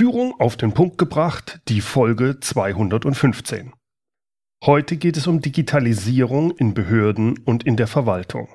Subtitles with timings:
[0.00, 3.74] Führung auf den Punkt gebracht, die Folge 215.
[4.64, 8.48] Heute geht es um Digitalisierung in Behörden und in der Verwaltung.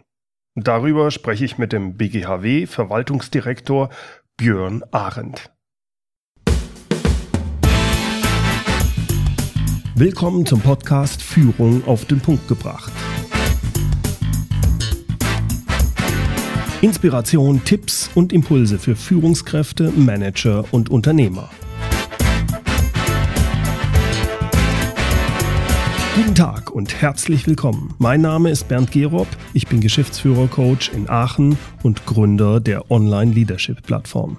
[0.55, 3.89] Darüber spreche ich mit dem BGHW Verwaltungsdirektor
[4.37, 5.53] Björn Arendt.
[9.93, 12.91] Willkommen zum Podcast Führung auf den Punkt gebracht.
[16.81, 21.49] Inspiration, Tipps und Impulse für Führungskräfte, Manager und Unternehmer.
[26.15, 27.93] Guten Tag und herzlich willkommen.
[27.98, 34.37] Mein Name ist Bernd Gerob, ich bin Geschäftsführer-Coach in Aachen und Gründer der Online-Leadership-Plattform.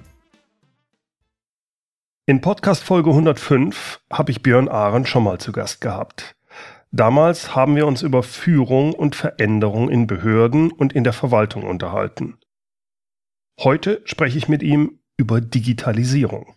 [2.27, 6.36] In Podcast Folge 105 habe ich Björn Ahren schon mal zu Gast gehabt.
[6.91, 12.37] Damals haben wir uns über Führung und Veränderung in Behörden und in der Verwaltung unterhalten.
[13.59, 16.55] Heute spreche ich mit ihm über Digitalisierung.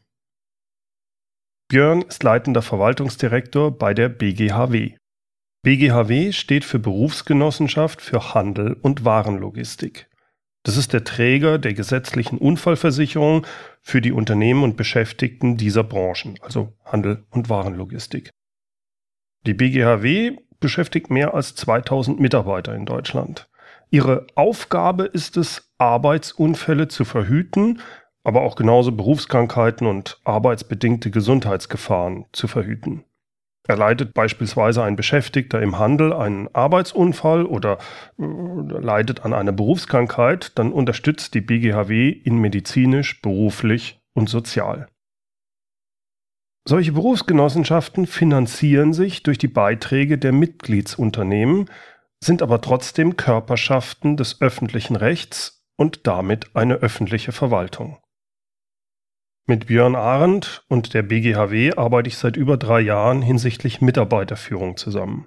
[1.68, 4.96] Björn ist leitender Verwaltungsdirektor bei der BGHW.
[5.62, 10.08] BGHW steht für Berufsgenossenschaft für Handel und Warenlogistik.
[10.62, 13.46] Das ist der Träger der gesetzlichen Unfallversicherung
[13.80, 18.30] für die Unternehmen und Beschäftigten dieser Branchen, also Handel und Warenlogistik.
[19.46, 23.48] Die BGHW beschäftigt mehr als 2000 Mitarbeiter in Deutschland.
[23.90, 27.80] Ihre Aufgabe ist es, Arbeitsunfälle zu verhüten,
[28.22, 33.04] aber auch genauso Berufskrankheiten und arbeitsbedingte Gesundheitsgefahren zu verhüten.
[33.66, 37.78] Erleidet beispielsweise ein Beschäftigter im Handel einen Arbeitsunfall oder
[38.18, 44.88] äh, leidet an einer Berufskrankheit, dann unterstützt die BGHW ihn medizinisch, beruflich und sozial.
[46.68, 51.70] Solche Berufsgenossenschaften finanzieren sich durch die Beiträge der Mitgliedsunternehmen,
[52.22, 57.98] sind aber trotzdem Körperschaften des öffentlichen Rechts und damit eine öffentliche Verwaltung.
[59.46, 65.26] Mit Björn Arendt und der BGHW arbeite ich seit über drei Jahren hinsichtlich Mitarbeiterführung zusammen.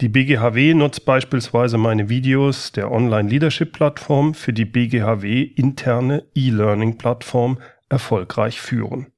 [0.00, 7.58] Die BGHW nutzt beispielsweise meine Videos der Online-Leadership-Plattform für die BGHW interne E-Learning-Plattform
[7.88, 9.08] erfolgreich führen.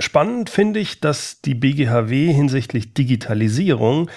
[0.00, 4.10] Spannend finde ich, dass die BGHW hinsichtlich Digitalisierung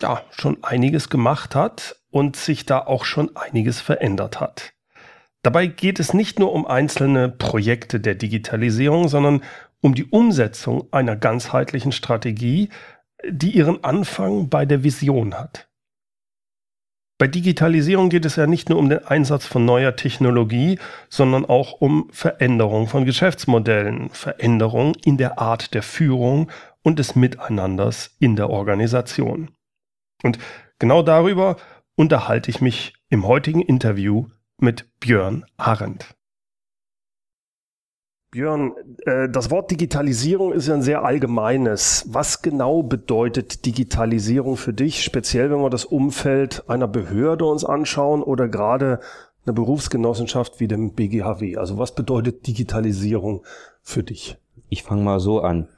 [0.00, 4.74] ja schon einiges gemacht hat und sich da auch schon einiges verändert hat.
[5.42, 9.42] Dabei geht es nicht nur um einzelne Projekte der Digitalisierung, sondern
[9.80, 12.68] um die Umsetzung einer ganzheitlichen Strategie,
[13.26, 15.67] die ihren Anfang bei der Vision hat.
[17.18, 21.72] Bei Digitalisierung geht es ja nicht nur um den Einsatz von neuer Technologie, sondern auch
[21.72, 26.48] um Veränderung von Geschäftsmodellen, Veränderung in der Art der Führung
[26.82, 29.50] und des Miteinanders in der Organisation.
[30.22, 30.38] Und
[30.78, 31.56] genau darüber
[31.96, 34.28] unterhalte ich mich im heutigen Interview
[34.60, 36.17] mit Björn Arendt.
[38.30, 38.74] Björn,
[39.06, 42.04] äh, das Wort Digitalisierung ist ja ein sehr allgemeines.
[42.08, 48.22] Was genau bedeutet Digitalisierung für dich, speziell wenn wir das Umfeld einer Behörde uns anschauen
[48.22, 49.00] oder gerade
[49.46, 51.56] eine Berufsgenossenschaft wie dem BGHW?
[51.56, 53.44] Also was bedeutet Digitalisierung
[53.82, 54.36] für dich?
[54.68, 55.68] Ich fange mal so an.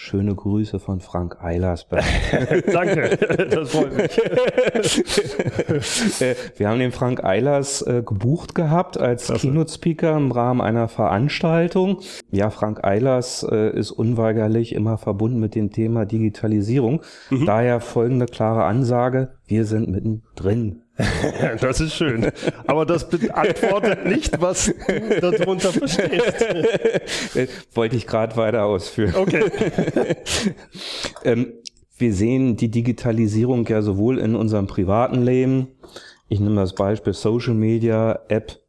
[0.00, 2.04] Schöne Grüße von Frank Eilersberg.
[2.72, 3.18] Danke,
[3.50, 4.16] das freut mich.
[6.56, 11.98] Wir haben den Frank Eilers äh, gebucht gehabt als Keynote-Speaker im Rahmen einer Veranstaltung.
[12.30, 17.02] Ja, Frank Eilers äh, ist unweigerlich immer verbunden mit dem Thema Digitalisierung.
[17.30, 17.46] Mhm.
[17.46, 20.82] Daher folgende klare Ansage, wir sind mittendrin.
[21.60, 22.30] das ist schön.
[22.66, 26.44] Aber das beantwortet nicht, was du darunter verstehst.
[27.74, 29.14] Wollte ich gerade weiter ausführen.
[29.14, 29.44] Okay.
[31.24, 31.52] ähm,
[31.96, 35.68] wir sehen die Digitalisierung ja sowohl in unserem privaten Leben,
[36.28, 38.60] ich nehme das Beispiel Social Media, App,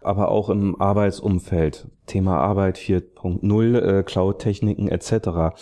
[0.00, 5.56] aber auch im Arbeitsumfeld, Thema Arbeit 4.0, äh, Cloud-Techniken etc.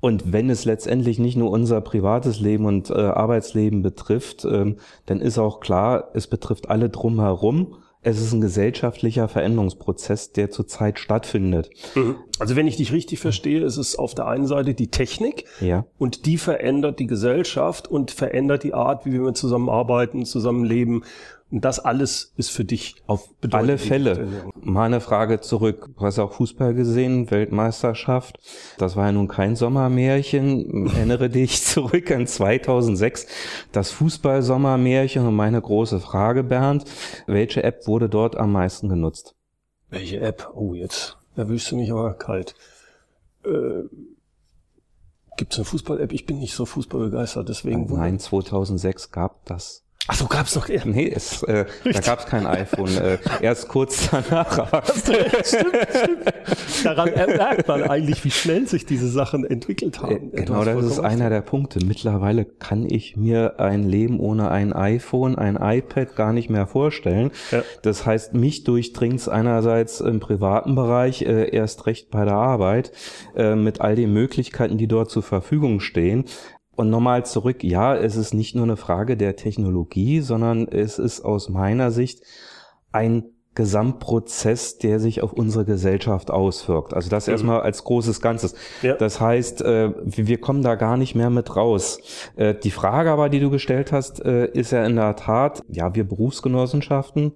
[0.00, 4.76] Und wenn es letztendlich nicht nur unser privates Leben und äh, Arbeitsleben betrifft, ähm,
[5.06, 7.76] dann ist auch klar, es betrifft alle drumherum.
[8.00, 11.68] Es ist ein gesellschaftlicher Veränderungsprozess, der zurzeit stattfindet.
[11.96, 12.14] Mhm.
[12.38, 15.84] Also wenn ich dich richtig verstehe, ist es auf der einen Seite die Technik ja.
[15.98, 21.02] und die verändert die Gesellschaft und verändert die Art, wie wir zusammenarbeiten, zusammenleben
[21.50, 24.44] und das alles ist für dich auf alle Fälle.
[24.60, 25.88] Meine Frage zurück.
[25.96, 28.38] Du hast auch Fußball gesehen, Weltmeisterschaft.
[28.76, 30.88] Das war ja nun kein Sommermärchen.
[30.88, 33.26] Erinnere dich zurück an 2006,
[33.72, 35.26] das Fußball-Sommermärchen.
[35.26, 36.84] Und meine große Frage, Bernd,
[37.26, 39.34] welche App wurde dort am meisten genutzt?
[39.88, 40.50] Welche App?
[40.54, 42.54] Oh, jetzt erwischst du mich aber kalt.
[43.44, 43.84] Äh,
[45.38, 46.12] Gibt es eine Fußball-App?
[46.12, 47.86] Ich bin nicht so fußballbegeistert, deswegen.
[47.94, 50.68] Nein, 2006 gab das Ach so, gab's noch.
[50.68, 52.96] Nee, es, äh, da gab's kein iPhone.
[52.96, 54.82] Äh, erst kurz danach.
[54.94, 56.24] stimmt, stimmt.
[56.82, 60.32] Daran merkt man eigentlich, wie schnell sich diese Sachen entwickelt haben.
[60.32, 61.84] Äh, genau, das ist einer der Punkte.
[61.84, 67.30] Mittlerweile kann ich mir ein Leben ohne ein iPhone, ein iPad gar nicht mehr vorstellen.
[67.50, 67.62] Ja.
[67.82, 72.92] Das heißt, mich durchdringt's einerseits im privaten Bereich, äh, erst recht bei der Arbeit,
[73.36, 76.24] äh, mit all den Möglichkeiten, die dort zur Verfügung stehen.
[76.78, 81.22] Und nochmal zurück, ja, es ist nicht nur eine Frage der Technologie, sondern es ist
[81.22, 82.22] aus meiner Sicht
[82.92, 83.24] ein
[83.56, 86.94] Gesamtprozess, der sich auf unsere Gesellschaft auswirkt.
[86.94, 87.32] Also das mhm.
[87.32, 88.54] erstmal als großes Ganzes.
[88.82, 88.94] Ja.
[88.94, 91.98] Das heißt, äh, wir kommen da gar nicht mehr mit raus.
[92.36, 95.96] Äh, die Frage aber, die du gestellt hast, äh, ist ja in der Tat, ja,
[95.96, 97.32] wir Berufsgenossenschaften,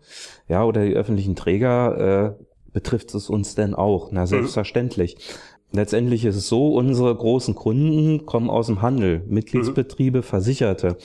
[0.47, 2.37] ja, oder die öffentlichen Träger,
[2.73, 4.11] betrifft es uns denn auch?
[4.13, 4.27] Na, mhm.
[4.27, 5.17] selbstverständlich.
[5.17, 5.52] Mhm.
[5.73, 10.23] Letztendlich ist es so, unsere großen Kunden kommen aus dem Handel, Mitgliedsbetriebe, mhm.
[10.23, 10.99] Versicherte.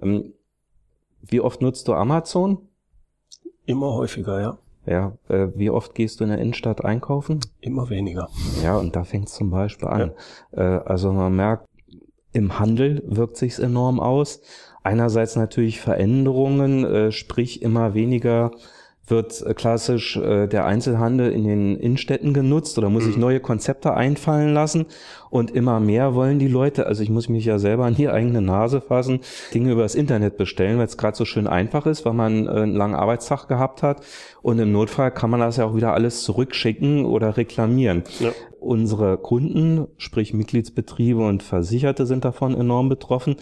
[0.00, 0.32] Ähm,
[1.20, 2.58] wie oft nutzt du Amazon?
[3.66, 4.58] Immer häufiger, ja.
[4.86, 7.40] Ja, äh, wie oft gehst du in der Innenstadt einkaufen?
[7.60, 8.28] Immer weniger.
[8.62, 10.12] Ja, und da fängt es zum Beispiel an.
[10.56, 10.78] Ja.
[10.78, 11.68] Äh, also man merkt,
[12.32, 14.40] im Handel wirkt sich's enorm aus.
[14.84, 18.52] Einerseits natürlich Veränderungen, äh, sprich immer weniger
[19.06, 23.08] wird äh, klassisch äh, der Einzelhandel in den Innenstädten genutzt oder muss mhm.
[23.08, 24.86] sich neue Konzepte einfallen lassen
[25.30, 28.42] und immer mehr wollen die Leute, also ich muss mich ja selber an die eigene
[28.42, 29.20] Nase fassen,
[29.54, 32.74] Dinge übers Internet bestellen, weil es gerade so schön einfach ist, weil man äh, einen
[32.74, 34.04] langen Arbeitstag gehabt hat
[34.42, 38.02] und im Notfall kann man das ja auch wieder alles zurückschicken oder reklamieren.
[38.18, 38.30] Ja.
[38.66, 43.36] Unsere Kunden, sprich Mitgliedsbetriebe und Versicherte sind davon enorm betroffen.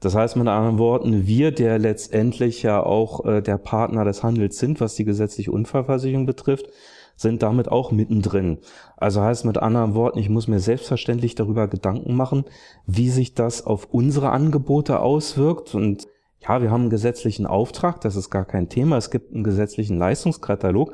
[0.00, 4.58] Das heißt mit anderen Worten, wir, der letztendlich ja auch äh, der Partner des Handels
[4.58, 6.66] sind, was die gesetzliche Unfallversicherung betrifft,
[7.14, 8.58] sind damit auch mittendrin.
[8.96, 12.44] Also heißt mit anderen Worten, ich muss mir selbstverständlich darüber Gedanken machen,
[12.86, 15.74] wie sich das auf unsere Angebote auswirkt.
[15.74, 16.08] Und
[16.40, 18.96] ja, wir haben einen gesetzlichen Auftrag, das ist gar kein Thema.
[18.96, 20.92] Es gibt einen gesetzlichen Leistungskatalog,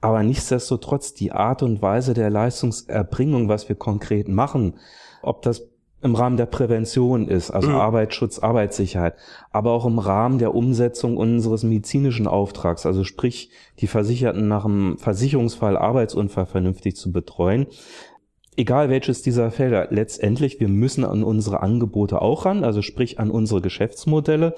[0.00, 4.74] aber nichtsdestotrotz die Art und Weise der Leistungserbringung, was wir konkret machen,
[5.22, 5.68] ob das
[6.02, 7.70] im Rahmen der Prävention ist, also.
[7.70, 9.14] Arbeitsschutz, Arbeitssicherheit,
[9.50, 13.50] aber auch im Rahmen der Umsetzung unseres medizinischen Auftrags, also sprich
[13.80, 17.66] die Versicherten nach einem Versicherungsfall Arbeitsunfall vernünftig zu betreuen.
[18.56, 23.30] Egal welches dieser Felder, letztendlich, wir müssen an unsere Angebote auch ran, also sprich an
[23.30, 24.54] unsere Geschäftsmodelle.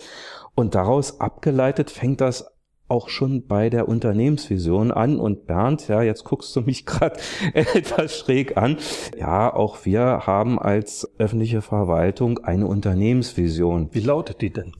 [0.54, 2.46] Und daraus abgeleitet fängt das
[2.88, 5.18] auch schon bei der Unternehmensvision an.
[5.18, 7.18] Und Bernd, ja, jetzt guckst du mich gerade
[7.54, 8.78] etwas schräg an.
[9.18, 13.88] Ja, auch wir haben als öffentliche Verwaltung eine Unternehmensvision.
[13.92, 14.72] Wie lautet die denn?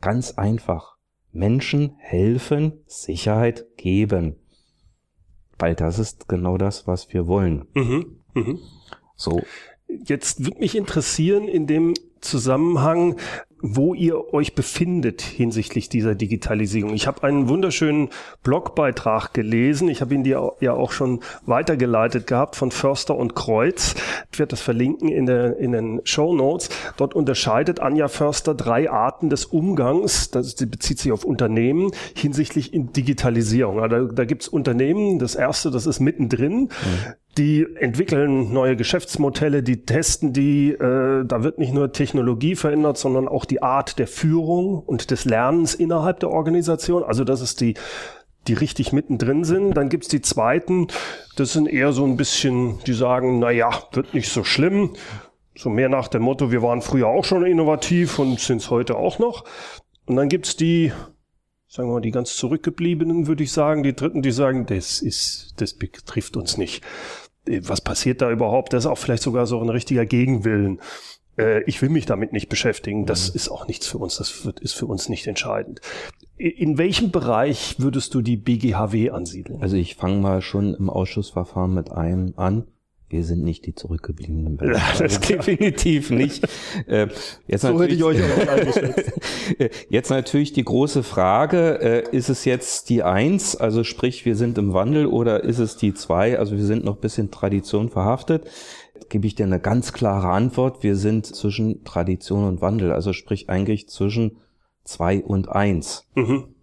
[0.00, 0.96] Ganz einfach.
[1.30, 4.39] Menschen helfen, Sicherheit geben.
[5.60, 7.66] Weil das ist genau das, was wir wollen.
[7.74, 8.58] Mhm, mh.
[9.14, 9.42] So.
[9.86, 13.16] Jetzt würde mich interessieren in dem Zusammenhang,
[13.62, 16.94] wo ihr euch befindet hinsichtlich dieser Digitalisierung.
[16.94, 18.08] Ich habe einen wunderschönen
[18.42, 19.88] Blogbeitrag gelesen.
[19.88, 23.94] Ich habe ihn dir ja auch schon weitergeleitet gehabt von Förster und Kreuz.
[24.32, 26.70] Ich werde das verlinken in, der, in den Show Notes.
[26.96, 30.30] Dort unterscheidet Anja Förster drei Arten des Umgangs.
[30.30, 33.76] Das bezieht sich auf Unternehmen hinsichtlich in Digitalisierung.
[33.88, 35.18] Da, da gibt es Unternehmen.
[35.18, 36.60] Das erste, das ist mittendrin.
[36.60, 40.72] Mhm die entwickeln neue Geschäftsmodelle, die testen die.
[40.72, 45.24] Äh, da wird nicht nur Technologie verändert, sondern auch die Art der Führung und des
[45.24, 47.02] Lernens innerhalb der Organisation.
[47.02, 47.74] Also das ist die
[48.46, 49.74] die richtig mittendrin sind.
[49.74, 50.88] Dann gibt's die zweiten,
[51.36, 54.94] das sind eher so ein bisschen, die sagen, na ja, wird nicht so schlimm.
[55.54, 59.18] So mehr nach dem Motto, wir waren früher auch schon innovativ und sind's heute auch
[59.18, 59.44] noch.
[60.06, 60.90] Und dann gibt's die,
[61.68, 65.54] sagen wir mal, die ganz zurückgebliebenen, würde ich sagen, die dritten, die sagen, das ist,
[65.58, 66.82] das betrifft uns nicht.
[67.46, 68.72] Was passiert da überhaupt?
[68.72, 70.80] Das ist auch vielleicht sogar so ein richtiger Gegenwillen.
[71.36, 73.06] Äh, ich will mich damit nicht beschäftigen.
[73.06, 73.36] Das mhm.
[73.36, 74.16] ist auch nichts für uns.
[74.16, 75.80] Das wird, ist für uns nicht entscheidend.
[76.36, 79.60] In welchem Bereich würdest du die BGHW ansiedeln?
[79.60, 82.66] Also ich fange mal schon im Ausschussverfahren mit einem an.
[83.10, 84.80] Wir sind nicht die zurückgebliebenen Bänder.
[84.98, 86.46] das definitiv nicht.
[86.86, 87.08] Äh,
[87.48, 88.68] jetzt so hätte ich euch auch
[89.88, 94.58] Jetzt natürlich die große Frage, äh, ist es jetzt die Eins, also sprich, wir sind
[94.58, 98.48] im Wandel, oder ist es die Zwei, also wir sind noch ein bisschen Tradition verhaftet?
[99.08, 100.84] Gebe ich dir eine ganz klare Antwort.
[100.84, 104.36] Wir sind zwischen Tradition und Wandel, also sprich eigentlich zwischen
[104.84, 106.06] zwei und eins.
[106.14, 106.54] Mhm.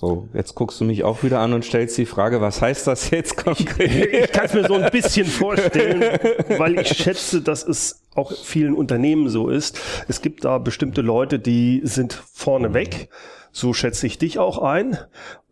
[0.00, 3.10] So, jetzt guckst du mich auch wieder an und stellst die Frage, was heißt das
[3.10, 4.06] jetzt konkret?
[4.06, 6.00] Ich, ich kann es mir so ein bisschen vorstellen,
[6.56, 9.78] weil ich schätze, dass es auch vielen Unternehmen so ist.
[10.08, 13.10] Es gibt da bestimmte Leute, die sind vorne weg.
[13.52, 14.96] So schätze ich dich auch ein.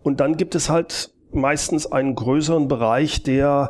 [0.02, 3.68] Und dann gibt es halt meistens einen größeren Bereich, der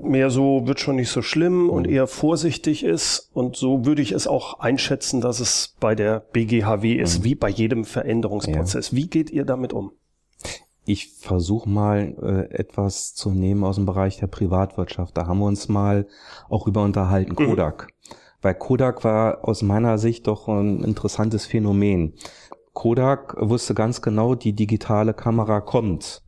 [0.00, 3.30] mehr so wird schon nicht so schlimm und eher vorsichtig ist.
[3.32, 7.48] Und so würde ich es auch einschätzen, dass es bei der BGHW ist, wie bei
[7.48, 8.94] jedem Veränderungsprozess.
[8.94, 9.92] Wie geht ihr damit um?
[10.86, 15.16] Ich versuche mal äh, etwas zu nehmen aus dem Bereich der Privatwirtschaft.
[15.16, 16.06] Da haben wir uns mal
[16.50, 17.46] auch über unterhalten, Mhm.
[17.46, 17.88] Kodak.
[18.42, 22.14] Weil Kodak war aus meiner Sicht doch ein interessantes Phänomen.
[22.74, 26.23] Kodak wusste ganz genau, die digitale Kamera kommt.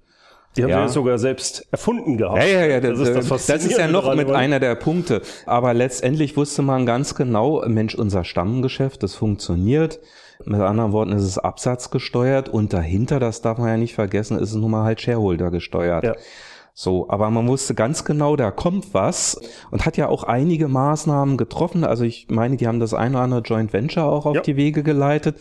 [0.57, 0.81] Die haben Ja.
[0.83, 2.39] ja sogar selbst erfunden gehabt.
[2.39, 5.23] Ja, ja, ja, das, das ist das, das ist ja noch mit einer der Punkte.
[5.45, 9.99] Aber letztendlich wusste man ganz genau, Mensch, unser Stammgeschäft, das funktioniert.
[10.45, 14.51] Mit anderen Worten, es ist absatzgesteuert und dahinter, das darf man ja nicht vergessen, ist
[14.51, 16.05] es nun mal halt Shareholder gesteuert.
[16.05, 16.15] Ja.
[16.79, 19.41] So, aber man wusste ganz genau, da kommt was
[19.71, 21.85] und hat ja auch einige Maßnahmen getroffen.
[21.85, 24.43] Also ich meine, die haben das eine oder andere Joint Venture auch auf Ja.
[24.43, 25.39] die Wege geleitet.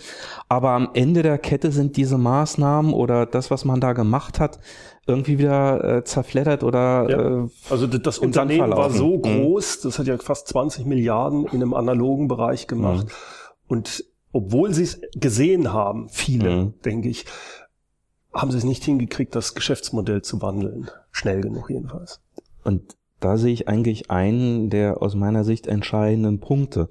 [0.47, 4.59] Aber am Ende der Kette sind diese Maßnahmen oder das, was man da gemacht hat,
[5.07, 7.43] irgendwie wieder äh, zerfleddert oder Ja.
[7.43, 9.21] äh, Also das Unternehmen war so Mhm.
[9.23, 13.07] groß, das hat ja fast 20 Milliarden in einem analogen Bereich gemacht.
[13.67, 16.73] Und obwohl sie es gesehen haben, viele, Mhm.
[16.85, 17.25] denke ich,
[18.35, 20.91] haben sie es nicht hingekriegt, das Geschäftsmodell zu wandeln.
[21.11, 22.21] Schnell genug jedenfalls.
[22.63, 26.89] Und da sehe ich eigentlich einen der aus meiner Sicht entscheidenden Punkte.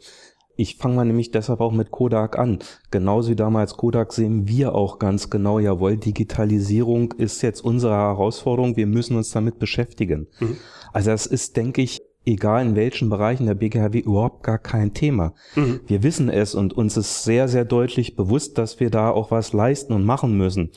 [0.57, 2.61] Ich fange mal nämlich deshalb auch mit Kodak an.
[2.91, 8.77] Genauso wie damals Kodak sehen wir auch ganz genau, jawohl, Digitalisierung ist jetzt unsere Herausforderung,
[8.77, 10.29] wir müssen uns damit beschäftigen.
[10.39, 10.57] Mhm.
[10.93, 15.35] Also das ist, denke ich, egal in welchen Bereichen der BGHW überhaupt gar kein Thema.
[15.55, 15.81] Mhm.
[15.87, 19.53] Wir wissen es und uns ist sehr, sehr deutlich bewusst, dass wir da auch was
[19.53, 20.71] leisten und machen müssen.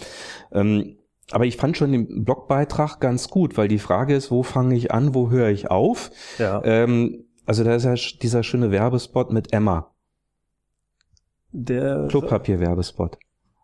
[0.52, 0.98] Ähm,
[1.32, 4.92] aber ich fand schon den Blogbeitrag ganz gut, weil die Frage ist, wo fange ich
[4.92, 6.12] an, wo höre ich auf?
[6.38, 6.62] Ja.
[6.64, 9.92] Ähm, also da ist ja dieser schöne Werbespot mit Emma,
[11.52, 13.18] Der Klopapierwerbespot.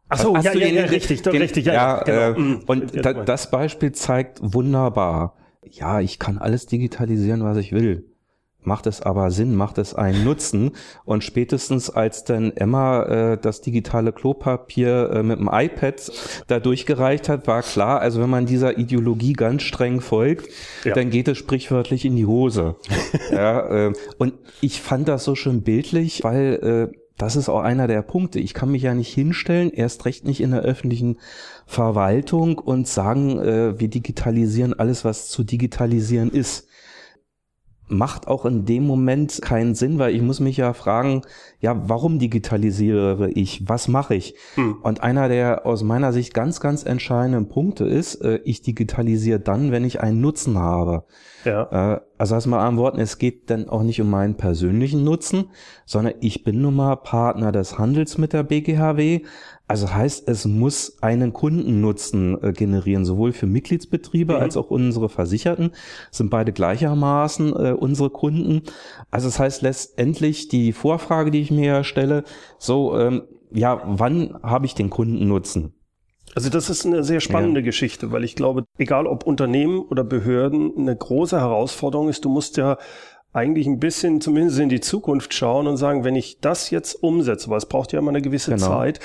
[0.10, 2.20] Ach so, Hast ja, ja, den- ja, richtig, doch, den- richtig, ja, ja, genau.
[2.20, 2.60] äh, Mhm.
[2.68, 5.36] Und da, das Beispiel zeigt wunderbar,
[5.70, 8.06] ja, ich kann alles digitalisieren, was ich will.
[8.66, 10.72] Macht es aber Sinn, macht es einen Nutzen?
[11.04, 16.10] Und spätestens als dann Emma äh, das digitale Klopapier äh, mit dem iPad
[16.48, 20.48] da durchgereicht hat, war klar, also wenn man dieser Ideologie ganz streng folgt,
[20.86, 20.94] Ja.
[20.94, 22.78] dann geht es sprichwörtlich in die Hose.
[23.32, 27.88] ja, äh, und ich fand das so schön bildlich, weil äh, das ist auch einer
[27.88, 28.40] der Punkte.
[28.40, 31.18] Ich kann mich ja nicht hinstellen, erst recht nicht in der öffentlichen
[31.66, 36.68] Verwaltung und sagen, äh, wir digitalisieren alles, was zu digitalisieren ist.
[37.94, 41.22] Macht auch in dem Moment keinen Sinn, weil ich muss mich ja fragen,
[41.60, 43.68] ja, warum digitalisiere ich?
[43.68, 44.36] Was mache ich?
[44.56, 44.78] Hm.
[44.82, 49.72] Und einer der aus meiner Sicht ganz, ganz entscheidenden Punkte ist, äh, ich digitalisiere dann,
[49.72, 51.06] wenn ich einen Nutzen habe.
[51.46, 51.96] Ja.
[51.96, 55.50] Äh, Also heißt mal an Worten, es geht dann auch nicht um meinen persönlichen Nutzen,
[55.86, 59.22] sondern ich bin nun mal Partner des Handels mit der BGHW.
[59.74, 64.40] Also heißt, es muss einen Kundennutzen äh, generieren, sowohl für Mitgliedsbetriebe Mhm.
[64.40, 65.72] als auch unsere Versicherten
[66.12, 68.62] sind beide gleichermaßen äh, unsere Kunden.
[69.10, 72.24] Also das heißt letztendlich die Vorfrage, die ich mir stelle,
[72.60, 75.74] so ähm, ja, wann habe ich den Kundennutzen?
[76.36, 80.72] Also das ist eine sehr spannende Geschichte, weil ich glaube, egal ob Unternehmen oder Behörden,
[80.78, 82.78] eine große Herausforderung ist, du musst ja
[83.34, 87.50] eigentlich ein bisschen zumindest in die Zukunft schauen und sagen, wenn ich das jetzt umsetze,
[87.50, 88.68] weil es braucht ja immer eine gewisse Genau.
[88.68, 89.00] Zeit,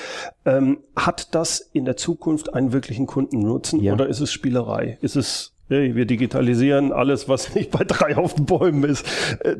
[0.45, 3.93] ähm, hat das in der Zukunft einen wirklichen Kundennutzen Ja.
[3.93, 4.97] oder ist es Spielerei?
[5.01, 9.05] Ist es, hey, wir digitalisieren alles, was nicht bei drei auf den Bäumen ist?
[9.43, 9.57] Äh,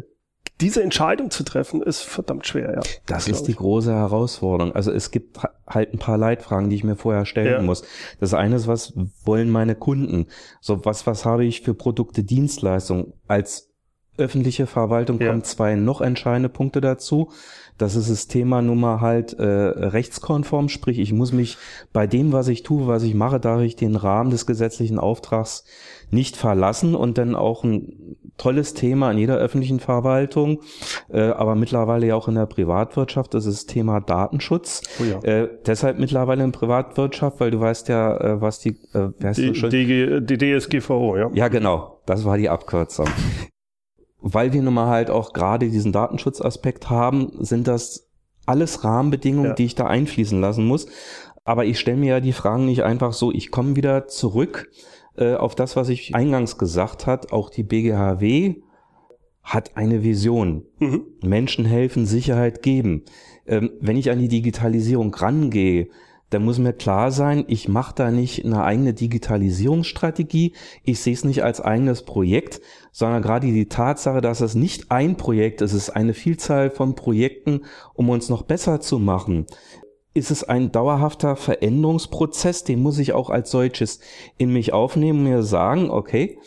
[0.61, 2.81] diese Entscheidung zu treffen, ist verdammt schwer, ja.
[3.05, 4.75] Das ist die große Herausforderung.
[4.75, 7.61] Also es gibt ha- halt ein paar Leitfragen, die ich mir vorher stellen Ja.
[7.61, 7.83] muss.
[8.19, 10.27] Das eine ist, was wollen meine Kunden?
[10.59, 13.13] So, was, was habe ich für Produkte, Dienstleistungen?
[13.25, 13.68] Als
[14.19, 15.27] öffentliche Verwaltung Ja.
[15.29, 17.29] kommen zwei noch entscheidende Punkte dazu.
[17.77, 21.57] Das ist das Thema Nummer halt äh, rechtskonform, sprich ich muss mich
[21.93, 25.63] bei dem, was ich tue, was ich mache, darf ich den Rahmen des gesetzlichen Auftrags
[26.11, 30.59] nicht verlassen und dann auch ein tolles Thema in jeder öffentlichen Verwaltung,
[31.09, 34.81] äh, aber mittlerweile ja auch in der Privatwirtschaft, das ist das Thema Datenschutz.
[34.99, 35.19] Oh ja.
[35.23, 39.39] Äh, deshalb mittlerweile in Privatwirtschaft, weil du weißt ja, äh, was die, äh, wer heißt
[39.39, 39.69] Die, so schön?
[39.69, 41.29] die, die DSGVO, ja.
[41.33, 42.01] Ja, genau.
[42.05, 43.07] Das war die Abkürzung.
[44.21, 48.07] Weil wir nun mal halt auch gerade diesen Datenschutzaspekt haben, sind das
[48.45, 49.55] alles Rahmenbedingungen, Ja.
[49.55, 50.87] die ich da einfließen lassen muss.
[51.45, 53.31] Aber ich stelle mir ja die Fragen nicht einfach so.
[53.31, 54.69] Ich komme wieder zurück
[55.17, 57.31] äh, auf das, was ich eingangs gesagt hat.
[57.31, 58.55] Auch die BGHW
[59.41, 60.65] hat eine Vision.
[60.79, 61.03] Mhm.
[61.23, 63.03] Menschen helfen, Sicherheit geben.
[63.47, 65.87] Ähm, wenn ich an die Digitalisierung rangehe,
[66.29, 70.53] dann muss mir klar sein, ich mache da nicht eine eigene Digitalisierungsstrategie.
[70.83, 75.17] Ich sehe es nicht als eigenes Projekt, sondern gerade die Tatsache, dass es nicht ein
[75.17, 77.61] Projekt ist, es ist eine Vielzahl von Projekten,
[77.93, 79.47] um uns noch besser zu machen.
[80.13, 83.99] Ist es ein dauerhafter Veränderungsprozess, den muss ich auch als solches
[84.37, 86.39] in mich aufnehmen und mir sagen, okay,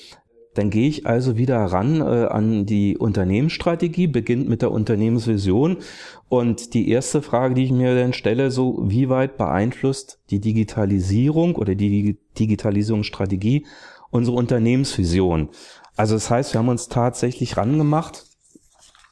[0.54, 5.78] Dann gehe ich also wieder ran äh, an die Unternehmensstrategie, beginnt mit der Unternehmensvision.
[6.28, 11.56] Und die erste Frage, die ich mir dann stelle, so wie weit beeinflusst die Digitalisierung
[11.56, 13.66] oder die Digitalisierungsstrategie
[14.10, 15.48] unsere Unternehmensvision?
[15.96, 18.24] Also das heißt, wir haben uns tatsächlich rangemacht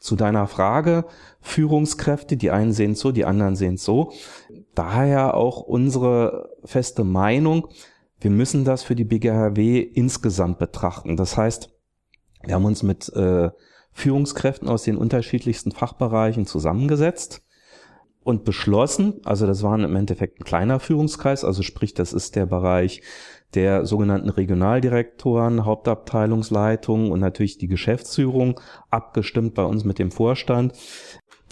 [0.01, 1.05] zu deiner Frage,
[1.43, 4.13] Führungskräfte, die einen sehen so, die anderen sehen so.
[4.75, 7.69] Daher auch unsere feste Meinung,
[8.21, 11.17] wir müssen das für die BGHW insgesamt betrachten.
[11.17, 11.71] Das heißt,
[12.45, 13.51] wir haben uns mit äh,
[13.93, 17.43] Führungskräften aus den unterschiedlichsten Fachbereichen zusammengesetzt
[18.23, 22.47] und beschlossen, also das war im Endeffekt ein kleiner Führungskreis, also sprich, das ist der
[22.47, 23.03] Bereich
[23.55, 28.61] der sogenannten Regionaldirektoren, Hauptabteilungsleitungen und natürlich die Geschäftsführung,
[28.91, 30.75] abgestimmt bei uns mit dem Vorstand,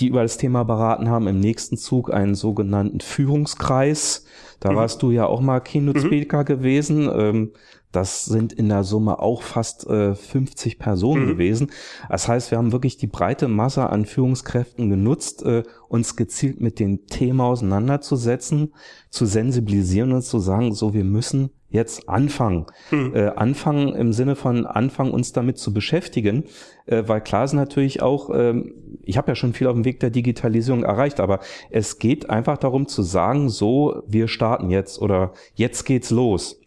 [0.01, 1.27] die über das Thema beraten haben.
[1.27, 4.25] Im nächsten Zug einen sogenannten Führungskreis.
[4.61, 4.77] Da mhm.
[4.77, 6.47] warst du ja auch mal Keynote-Speaker mhm.
[6.47, 7.11] gewesen.
[7.13, 7.53] Ähm,
[7.99, 11.29] das sind in der Summe auch fast äh, 50 Personen mhm.
[11.31, 11.73] gewesen.
[12.09, 16.79] Das heißt, wir haben wirklich die breite Masse an Führungskräften genutzt, äh, uns gezielt mit
[16.79, 18.73] dem Thema auseinanderzusetzen,
[19.11, 22.67] zu sensibilisieren und zu sagen, so wir müssen jetzt anfangen.
[22.93, 23.17] Mhm.
[23.17, 26.45] Äh, anfangen im Sinne von anfangen, uns damit zu beschäftigen,
[26.87, 28.63] äh, weil klar ist natürlich auch, äh,
[29.03, 31.41] ich habe ja schon viel auf dem Weg der Digitalisierung erreicht, aber
[31.71, 36.58] es geht einfach darum zu sagen, so, wir starten jetzt oder jetzt geht's los.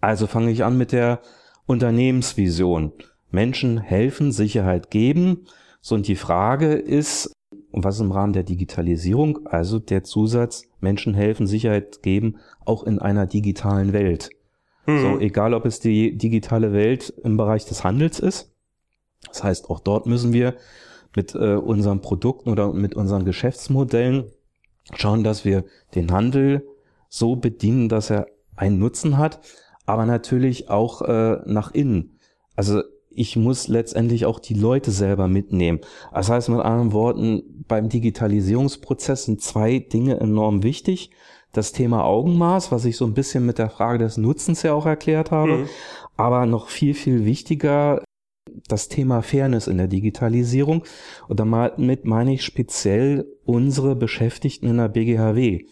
[0.00, 1.20] Also fange ich an mit der
[1.66, 2.92] Unternehmensvision.
[3.30, 5.46] Menschen helfen, Sicherheit geben.
[5.80, 7.32] So, und die Frage ist,
[7.70, 12.98] und was im Rahmen der Digitalisierung, also der Zusatz, Menschen helfen, Sicherheit geben, auch in
[12.98, 14.30] einer digitalen Welt.
[14.86, 15.00] Mhm.
[15.00, 18.52] So, egal ob es die digitale Welt im Bereich des Handels ist.
[19.28, 20.54] Das heißt, auch dort müssen wir
[21.14, 24.24] mit äh, unseren Produkten oder mit unseren Geschäftsmodellen
[24.94, 25.64] schauen, dass wir
[25.94, 26.66] den Handel
[27.08, 29.40] so bedienen, dass er einen Nutzen hat,
[29.86, 32.18] aber natürlich auch äh, nach innen.
[32.54, 35.80] Also ich muss letztendlich auch die Leute selber mitnehmen.
[36.12, 41.10] Das heißt mit anderen Worten, beim Digitalisierungsprozess sind zwei Dinge enorm wichtig.
[41.52, 44.84] Das Thema Augenmaß, was ich so ein bisschen mit der Frage des Nutzens ja auch
[44.84, 45.68] erklärt habe, mhm.
[46.18, 48.02] aber noch viel, viel wichtiger
[48.68, 50.84] das Thema Fairness in der Digitalisierung.
[51.28, 55.64] Und damit meine ich speziell unsere Beschäftigten in der BGHW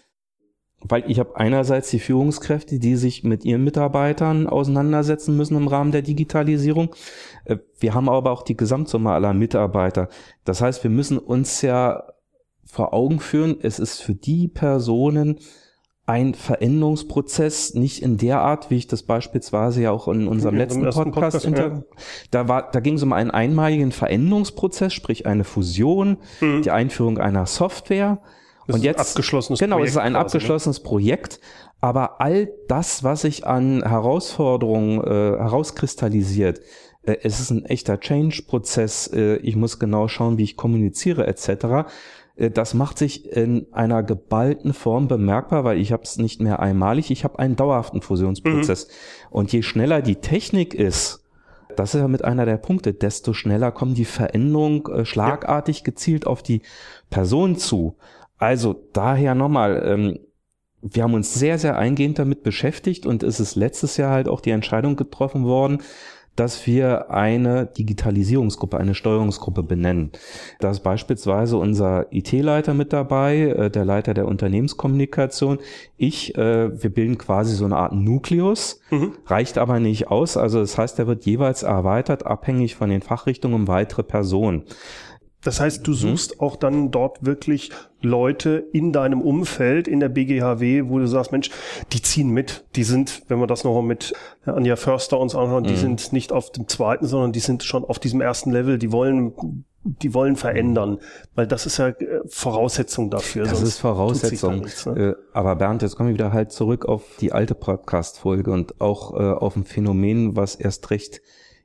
[0.87, 5.93] weil ich habe einerseits die Führungskräfte, die sich mit ihren Mitarbeitern auseinandersetzen müssen im Rahmen
[5.93, 6.95] der Digitalisierung.
[7.45, 10.09] Äh, wir haben aber auch die Gesamtsumme aller Mitarbeiter.
[10.45, 12.05] Das heißt, wir müssen uns ja
[12.65, 15.39] vor Augen führen, es ist für die Personen
[16.07, 20.83] ein Veränderungsprozess, nicht in der Art, wie ich das beispielsweise ja auch in unserem letzten
[20.83, 21.83] Podcast, Podcast ja.
[22.31, 26.61] da war, da ging es um einen einmaligen Veränderungsprozess, sprich eine Fusion, mhm.
[26.61, 28.21] die Einführung einer Software
[28.67, 30.19] das und jetzt, abgeschlossenes genau, Projekt es ist ein quasi, ne?
[30.21, 30.85] abgeschlossenes ne?
[30.85, 31.41] Projekt.
[31.81, 36.61] Aber all das, was sich an Herausforderungen äh, herauskristallisiert,
[37.03, 39.11] äh, es ist ein echter Change-Prozess.
[39.13, 41.89] Äh, ich muss genau schauen, wie ich kommuniziere etc.
[42.37, 46.61] Äh, das macht sich in einer geballten Form bemerkbar, weil ich habe es nicht mehr
[46.61, 48.89] einmalig, ich habe einen dauerhaften Fusionsprozess.
[48.89, 48.93] Mhm.
[49.31, 51.25] Und je schneller die Technik ist,
[51.77, 55.85] das ist ja mit einer der Punkte, desto schneller kommen die Veränderungen äh, schlagartig ja.
[55.85, 56.63] gezielt auf die
[57.11, 57.97] Person zu.
[58.45, 60.19] Also daher nochmal, ähm,
[60.83, 64.43] wir haben uns sehr, sehr eingehend damit beschäftigt und es ist letztes Jahr halt auch
[64.43, 65.79] die Entscheidung getroffen worden,
[66.37, 70.13] dass wir eine Digitalisierungsgruppe, eine Steuerungsgruppe benennen.
[70.61, 75.59] Da ist beispielsweise unser IT-Leiter mit dabei, äh, der Leiter der Unternehmenskommunikation.
[75.97, 79.13] Ich, äh, wir bilden quasi so eine Art Nukleus, mhm.
[79.25, 80.37] reicht aber nicht aus.
[80.37, 84.65] Also das heißt, er wird jeweils erweitert, abhängig von den Fachrichtungen um weitere Personen.
[85.45, 85.97] Das heißt, du mhm.
[85.97, 91.33] suchst auch dann dort wirklich Leute in deinem Umfeld, in der BGHW, wo du sagst,
[91.33, 91.51] Mensch,
[91.93, 92.65] die ziehen mit.
[92.77, 95.69] Die sind, wenn wir das noch mit Anja Förster uns anschauen, mhm.
[95.69, 98.79] die sind nicht auf dem zweiten, sondern die sind schon auf diesem ersten Level.
[98.79, 100.99] Die wollen, die wollen verändern.
[101.35, 103.45] Weil das ist ja äh, Voraussetzung dafür.
[103.45, 104.61] Das ist Voraussetzung.
[104.61, 105.11] Nichts, ne?
[105.11, 109.15] Äh, aber Bernd, jetzt komme ich wieder halt zurück auf die alte Podcast-Folge und auch
[109.15, 111.21] äh, auf ein Phänomen, was erst recht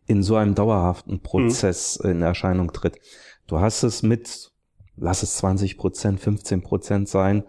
[0.05, 1.19] in so einem dauerhaften mhm.
[1.19, 2.09] Prozess mhm.
[2.09, 2.99] in Erscheinung tritt.
[3.49, 4.51] Du hast es mit,
[4.95, 7.43] lass es 20 Prozent, 15 Prozent sein,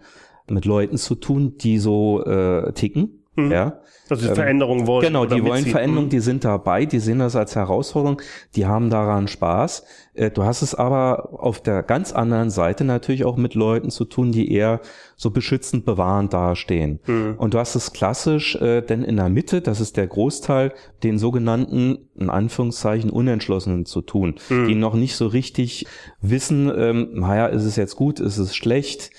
[0.49, 3.23] mit Leuten zu tun, die so äh, ticken.
[3.35, 3.51] Mhm.
[3.51, 3.81] Ja.
[4.11, 5.05] Also die ähm, Veränderung wollen.
[5.05, 6.09] Genau, die wollen Veränderung, mhm.
[6.09, 8.21] die sind dabei, die sehen das als Herausforderung,
[8.55, 9.83] die haben daran Spaß.
[10.13, 14.03] Äh, du hast es aber auf der ganz anderen Seite natürlich auch mit Leuten zu
[14.03, 14.81] tun, die eher
[15.15, 16.99] so beschützend bewahrend dastehen.
[17.07, 17.35] Mhm.
[17.37, 21.17] Und du hast es klassisch, äh, denn in der Mitte, das ist der Großteil, den
[21.17, 24.67] sogenannten, in Anführungszeichen, Unentschlossenen zu tun, mhm.
[24.67, 25.85] die noch nicht so richtig
[26.19, 29.11] wissen, ähm, naja, ist es jetzt gut, ist es schlecht.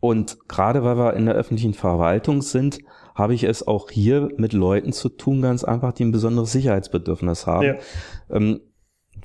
[0.00, 2.78] Und gerade weil wir in der öffentlichen Verwaltung sind,
[3.18, 7.46] habe ich es auch hier mit Leuten zu tun, ganz einfach, die ein besonderes Sicherheitsbedürfnis
[7.46, 7.66] haben.
[7.66, 7.74] Ja.
[8.30, 8.60] Ähm,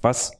[0.01, 0.33] was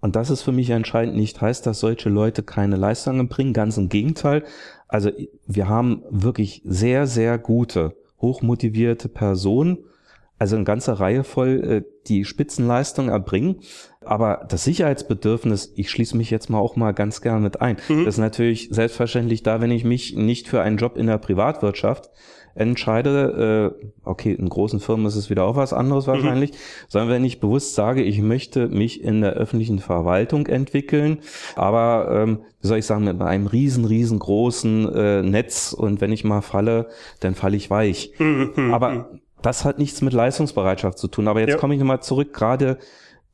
[0.00, 3.76] und das ist für mich entscheidend nicht heißt, dass solche Leute keine Leistungen bringen, ganz
[3.76, 4.44] im Gegenteil.
[4.86, 5.10] Also
[5.46, 9.78] wir haben wirklich sehr, sehr gute, hochmotivierte Personen,
[10.38, 13.56] also eine ganze Reihe voll, äh, die Spitzenleistung erbringen.
[14.04, 17.76] Aber das Sicherheitsbedürfnis, ich schließe mich jetzt mal auch mal ganz gerne mit ein.
[17.88, 18.04] Mhm.
[18.04, 22.08] Das ist natürlich selbstverständlich da, wenn ich mich nicht für einen Job in der Privatwirtschaft
[22.58, 26.10] entscheide, äh, okay, in großen Firmen ist es wieder auch was anderes mhm.
[26.12, 26.56] wahrscheinlich, mhm.
[26.88, 31.18] sondern wenn ich bewusst sage, ich möchte mich in der öffentlichen Verwaltung entwickeln,
[31.56, 36.24] aber ähm, wie soll ich sagen, mit einem riesen, riesengroßen äh, Netz und wenn ich
[36.24, 36.88] mal falle,
[37.20, 38.12] dann falle ich weich.
[38.18, 38.72] Mhm.
[38.72, 39.10] Aber
[39.42, 41.28] das hat nichts mit Leistungsbereitschaft zu tun.
[41.28, 41.56] Aber jetzt ja.
[41.58, 42.78] komme ich nochmal zurück, gerade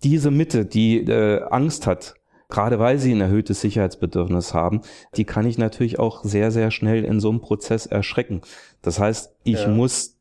[0.03, 2.15] diese Mitte, die äh, Angst hat,
[2.55, 4.83] gerade weil sie ein erhöhtes Sicherheitsbedürfnis haben,
[5.17, 8.43] die kann ich natürlich auch sehr, sehr schnell in so einem Prozess erschrecken.
[8.81, 9.69] Das heißt, ich ja.
[9.69, 10.19] muss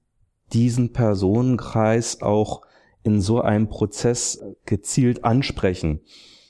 [0.52, 2.64] diesen Personenkreis auch
[3.04, 6.00] in so einem Prozess gezielt ansprechen.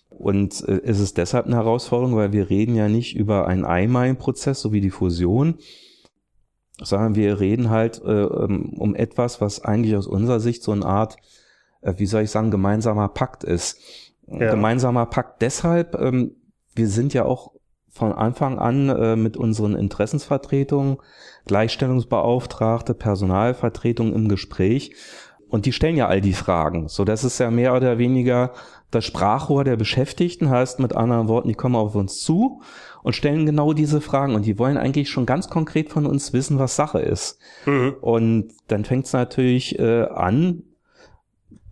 [0.09, 4.61] Und äh, es ist deshalb eine Herausforderung, weil wir reden ja nicht über einen Einmeilen-Prozess,
[4.61, 5.55] so wie die Fusion,
[6.81, 10.85] sondern wir reden halt äh, ähm, um etwas, was eigentlich aus unserer Sicht so eine
[10.85, 11.17] Art,
[11.81, 13.81] äh, wie soll ich sagen, gemeinsamer Pakt ist.
[14.27, 14.51] Ja.
[14.51, 16.35] Gemeinsamer Pakt deshalb, ähm,
[16.75, 17.51] wir sind ja auch
[17.91, 20.97] von Anfang an äh, mit unseren Interessensvertretungen,
[21.45, 24.95] Gleichstellungsbeauftragte, Personalvertretung im Gespräch.
[25.47, 26.87] Und die stellen ja all die Fragen.
[26.87, 28.53] So, das ist ja mehr oder weniger
[28.89, 32.61] das Sprachrohr der Beschäftigten, heißt mit anderen Worten, die kommen auf uns zu
[33.03, 36.57] und stellen genau diese Fragen und die wollen eigentlich schon ganz konkret von uns wissen,
[36.57, 37.39] was Sache ist.
[37.67, 37.95] Mhm.
[38.01, 40.63] Und dann fängt es natürlich äh, an,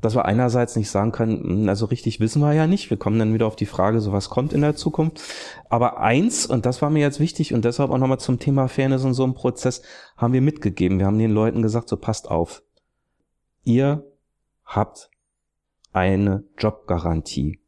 [0.02, 2.90] dass wir einerseits nicht sagen können, hm, also richtig wissen wir ja nicht.
[2.90, 5.22] Wir kommen dann wieder auf die Frage, so was kommt in der Zukunft.
[5.70, 9.06] Aber eins, und das war mir jetzt wichtig und deshalb auch nochmal zum Thema Fairness
[9.06, 9.84] und so einem Prozess,
[10.18, 11.00] haben wir mitgegeben.
[11.00, 12.64] Wir haben den Leuten gesagt, so passt auf.
[13.64, 14.04] Ihr
[14.66, 15.10] habt
[15.94, 17.60] eine Jobgarantie.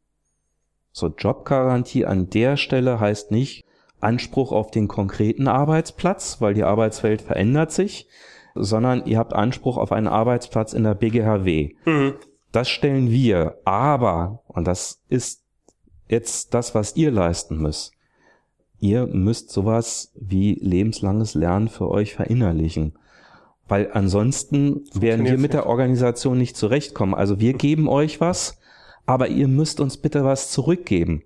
[0.90, 3.64] So Jobgarantie an der Stelle heißt nicht
[4.00, 8.08] Anspruch auf den konkreten Arbeitsplatz, weil die Arbeitswelt verändert sich,
[8.54, 11.74] sondern ihr habt Anspruch auf einen Arbeitsplatz in der BGHW.
[11.84, 12.14] Mhm.
[12.52, 15.42] Das stellen wir, aber, und das ist
[16.08, 17.92] jetzt das, was ihr leisten müsst,
[18.78, 22.96] ihr müsst sowas wie lebenslanges Lernen für euch verinnerlichen.
[23.66, 27.14] Weil ansonsten werden wir mit der Organisation nicht zurechtkommen.
[27.14, 28.58] Also wir geben euch was,
[29.06, 31.24] aber ihr müsst uns bitte was zurückgeben.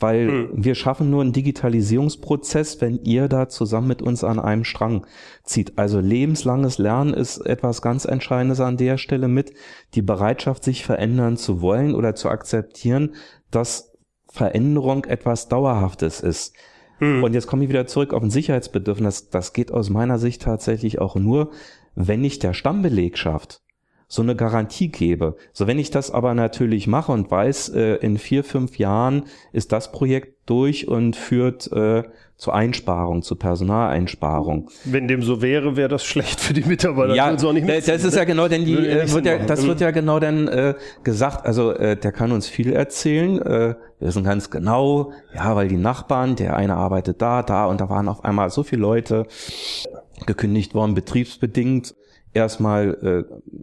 [0.00, 0.48] Weil hm.
[0.52, 5.06] wir schaffen nur einen Digitalisierungsprozess, wenn ihr da zusammen mit uns an einem Strang
[5.42, 5.76] zieht.
[5.76, 9.52] Also lebenslanges Lernen ist etwas ganz Entscheidendes an der Stelle mit.
[9.94, 13.14] Die Bereitschaft, sich verändern zu wollen oder zu akzeptieren,
[13.50, 13.92] dass
[14.30, 16.54] Veränderung etwas Dauerhaftes ist.
[16.98, 17.24] Hm.
[17.24, 19.30] Und jetzt komme ich wieder zurück auf ein Sicherheitsbedürfnis.
[19.30, 21.50] Das geht aus meiner Sicht tatsächlich auch nur,
[21.94, 23.62] wenn nicht der Stammbelegschaft
[24.08, 25.36] so eine Garantie gebe.
[25.52, 29.70] So wenn ich das aber natürlich mache und weiß, äh, in vier, fünf Jahren ist
[29.72, 32.04] das Projekt durch und führt äh,
[32.38, 34.70] zu Einsparung, zu Personaleinsparung.
[34.84, 37.14] Wenn dem so wäre, wäre das schlecht für die Mitarbeiter.
[37.14, 40.20] Ja, das, das ist ja genau, denn die äh, wird ja, das wird ja genau
[40.20, 41.44] dann äh, gesagt.
[41.44, 43.42] Also äh, der kann uns viel erzählen.
[43.42, 47.80] Äh, wir wissen ganz genau, ja, weil die Nachbarn, der eine arbeitet da, da und
[47.80, 49.26] da waren auf einmal so viele Leute
[50.24, 51.94] gekündigt worden, betriebsbedingt.
[52.32, 53.58] Erstmal äh,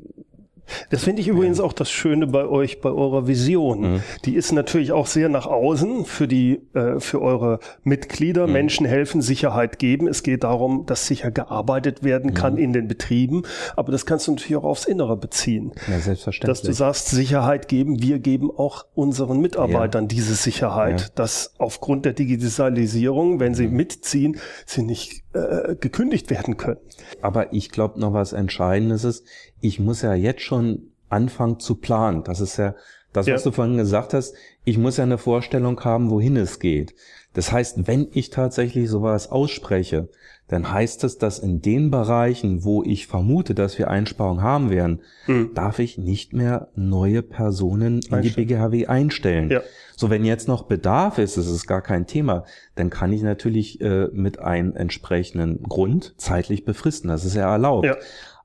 [0.89, 3.93] das finde ich übrigens auch das Schöne bei euch, bei eurer Vision.
[3.95, 4.04] Mhm.
[4.25, 8.47] Die ist natürlich auch sehr nach außen für die, äh, für eure Mitglieder.
[8.47, 8.54] Mhm.
[8.54, 10.08] Menschen helfen, Sicherheit geben.
[10.08, 12.60] Es geht darum, dass sicher gearbeitet werden kann mhm.
[12.60, 13.43] in den Betrieben.
[13.75, 15.71] Aber das kannst du natürlich auch aufs Innere beziehen.
[15.88, 16.62] Ja, selbstverständlich.
[16.62, 18.01] Dass du sagst, Sicherheit geben.
[18.01, 20.08] Wir geben auch unseren Mitarbeitern ja.
[20.10, 21.08] diese Sicherheit, ja.
[21.15, 23.75] dass aufgrund der Digitalisierung, wenn sie mhm.
[23.75, 26.80] mitziehen, sie nicht äh, gekündigt werden können.
[27.21, 29.25] Aber ich glaube noch was Entscheidendes ist,
[29.65, 32.23] ich muss ja jetzt schon anfangen zu planen.
[32.23, 32.75] Das ist ja
[33.13, 33.49] das, was ja.
[33.49, 34.36] du vorhin gesagt hast.
[34.63, 36.93] Ich muss ja eine Vorstellung haben, wohin es geht.
[37.34, 40.10] Das heißt, wenn ich tatsächlich sowas ausspreche,
[40.47, 45.01] dann heißt es, dass in den Bereichen, wo ich vermute, dass wir Einsparungen haben werden,
[45.28, 45.54] mhm.
[45.54, 49.49] darf ich nicht mehr neue Personen in die BGHW einstellen.
[49.49, 49.62] Ja.
[49.95, 53.82] So, wenn jetzt noch Bedarf ist, das ist gar kein Thema, dann kann ich natürlich
[53.82, 57.08] äh, mit einem entsprechenden Grund zeitlich befristen.
[57.08, 57.86] Das ist ja erlaubt.
[57.86, 57.97] Ja.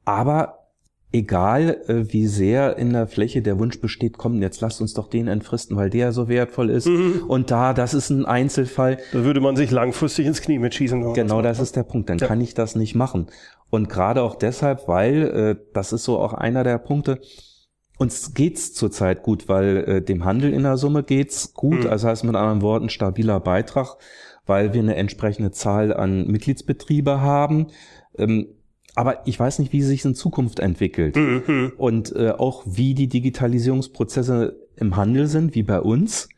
[0.05, 0.60] Aber
[1.13, 5.09] egal äh, wie sehr in der Fläche der Wunsch besteht, komm, jetzt lasst uns doch
[5.09, 6.87] den entfristen, weil der so wertvoll ist.
[6.87, 7.25] Mhm.
[7.27, 8.99] Und da, das ist ein Einzelfall.
[9.13, 11.13] Da würde man sich langfristig ins Knie mitschießen.
[11.15, 12.09] Genau, das ist der Punkt.
[12.11, 12.27] Dann ja.
[12.27, 13.27] kann ich das nicht machen.
[13.71, 17.21] Und gerade auch deshalb, weil äh, das ist so auch einer der Punkte.
[17.99, 21.85] Uns geht's zurzeit gut, weil äh, dem Handel in der Summe geht's gut.
[21.85, 21.91] Mhm.
[21.91, 23.97] Also heißt mit anderen Worten stabiler Beitrag,
[24.47, 27.67] weil wir eine entsprechende Zahl an Mitgliedsbetriebe haben.
[28.17, 28.47] Ähm,
[29.01, 31.73] aber ich weiß nicht, wie sich in Zukunft entwickelt Mhm.
[31.79, 36.29] und äh, auch wie die Digitalisierungsprozesse im Handel sind, wie bei uns.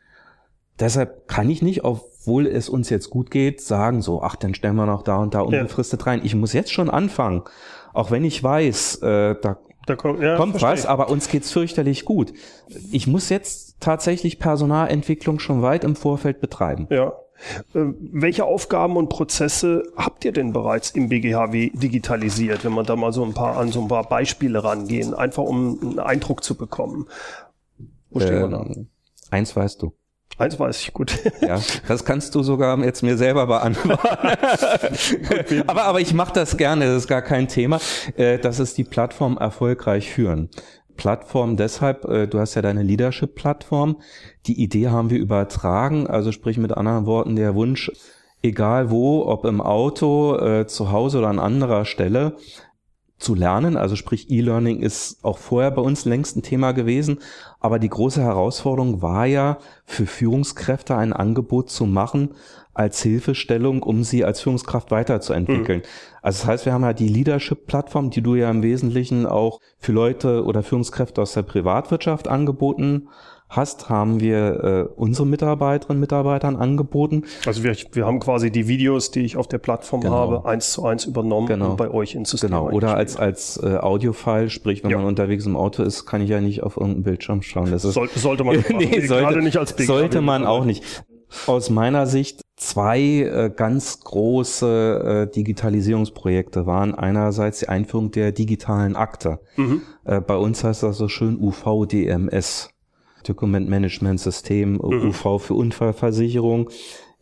[0.79, 4.75] Deshalb kann ich nicht, obwohl es uns jetzt gut geht, sagen so, ach, dann stellen
[4.75, 6.21] wir noch da und da unbefristet rein.
[6.23, 7.43] Ich muss jetzt schon anfangen,
[7.93, 12.05] auch wenn ich weiß, äh, da Da kommt, ja, kommt was, aber uns geht's fürchterlich
[12.05, 12.31] gut.
[12.91, 16.87] Ich muss jetzt tatsächlich Personalentwicklung schon weit im Vorfeld betreiben.
[16.89, 17.11] Ja.
[17.73, 17.79] Äh,
[18.11, 23.13] Welche Aufgaben und Prozesse habt ihr denn bereits im BGHW digitalisiert, wenn man da mal
[23.13, 27.07] so ein paar an so ein paar Beispiele rangehen, einfach um einen Eindruck zu bekommen?
[28.09, 28.61] Wo stehen wir da?
[28.63, 28.87] Ähm,
[29.31, 29.93] eins weißt du.
[30.39, 31.13] Eins weiß ich gut.
[31.41, 34.01] Ja, das kannst du sogar jetzt mir selber beantworten.
[35.67, 37.79] aber, aber ich mache das gerne, das ist gar kein Thema.
[38.17, 40.49] Äh, Das ist die Plattform erfolgreich führen.
[40.95, 44.01] Plattform deshalb, äh, du hast ja deine Leadership-Plattform.
[44.45, 47.91] Die Idee haben wir übertragen, also sprich mit anderen Worten der Wunsch,
[48.41, 52.37] egal wo, ob im Auto, äh, zu Hause oder an anderer Stelle,
[53.17, 53.77] zu lernen.
[53.77, 57.19] Also sprich, E-Learning ist auch vorher bei uns längst ein Thema gewesen.
[57.59, 62.35] Aber die große Herausforderung war ja, für Führungskräfte ein Angebot zu machen
[62.73, 65.83] als Hilfestellung, um sie als Führungskraft weiterzuentwickeln.
[66.21, 69.91] Also das heißt, wir haben ja die Leadership-Plattform, die du ja im Wesentlichen auch für
[69.91, 73.09] Leute oder Führungskräfte aus der Privatwirtschaft angeboten
[73.49, 77.25] hast, haben wir äh, unsere Mitarbeiterinnen und Mitarbeitern angeboten.
[77.45, 80.15] Also wir, wir haben quasi die Videos, die ich auf der Plattform Genau.
[80.15, 81.71] habe, eins zu eins übernommen Genau.
[81.71, 84.97] und bei euch ins System Genau, oder als, als äh, Audiofile, sprich, wenn Ja.
[84.97, 87.69] man unterwegs im Auto ist, kann ich ja nicht auf irgendeinen Bildschirm schauen.
[87.69, 89.85] Das ist, Soll, sollte man nee, sollte, gerade nicht als BGHW.
[89.85, 91.05] sollte man auch nicht.
[91.45, 98.95] Aus meiner Sicht zwei äh, ganz große äh, Digitalisierungsprojekte waren einerseits die Einführung der digitalen
[98.95, 99.39] Akte.
[99.57, 99.81] Mhm.
[100.05, 102.69] Äh, bei uns heißt das so schön UVDMS,
[103.25, 105.09] Document Management System, Mhm.
[105.09, 106.69] UV für Unfallversicherung.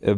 [0.00, 0.16] Äh,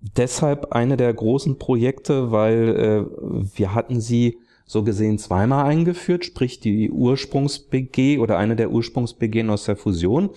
[0.00, 6.60] deshalb eine der großen Projekte, weil äh, wir hatten sie so gesehen zweimal eingeführt, sprich
[6.60, 10.28] die Ursprungs-BG oder eine der Ursprungs-BG aus der Fusion.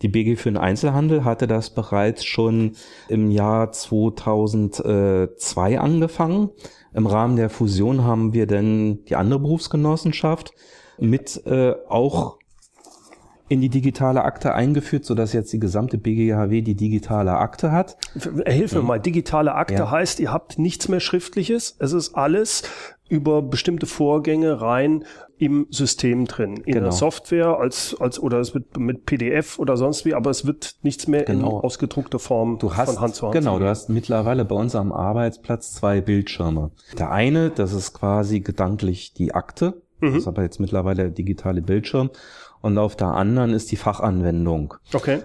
[0.00, 2.72] Die BG für den Einzelhandel hatte das bereits schon
[3.08, 6.50] im Jahr 2002 angefangen.
[6.94, 10.52] Im Rahmen der Fusion haben wir dann die andere Berufsgenossenschaft
[10.98, 12.38] mit äh, auch
[13.48, 17.96] in die digitale Akte eingeführt, sodass jetzt die gesamte BGHW die digitale Akte hat.
[18.46, 19.90] Hilf mir mal, digitale Akte Ja.
[19.90, 21.74] heißt, ihr habt nichts mehr Schriftliches.
[21.80, 22.62] Es ist alles
[23.10, 25.04] über bestimmte Vorgänge rein
[25.36, 26.56] im System drin.
[26.64, 26.84] In Genau.
[26.84, 30.76] der Software als, als, oder es wird mit PDF oder sonst wie, aber es wird
[30.82, 31.60] nichts mehr in Genau.
[31.60, 33.34] ausgedruckter Form Du hast, von Hand zu Hand.
[33.34, 36.70] genau, du hast mittlerweile bei uns am Arbeitsplatz zwei Bildschirme.
[36.98, 40.06] Der eine, das ist quasi gedanklich die Akte, Mhm.
[40.12, 42.10] das ist aber jetzt mittlerweile der digitale Bildschirm.
[42.62, 44.74] Und auf der anderen ist die Fachanwendung.
[44.94, 45.20] Okay.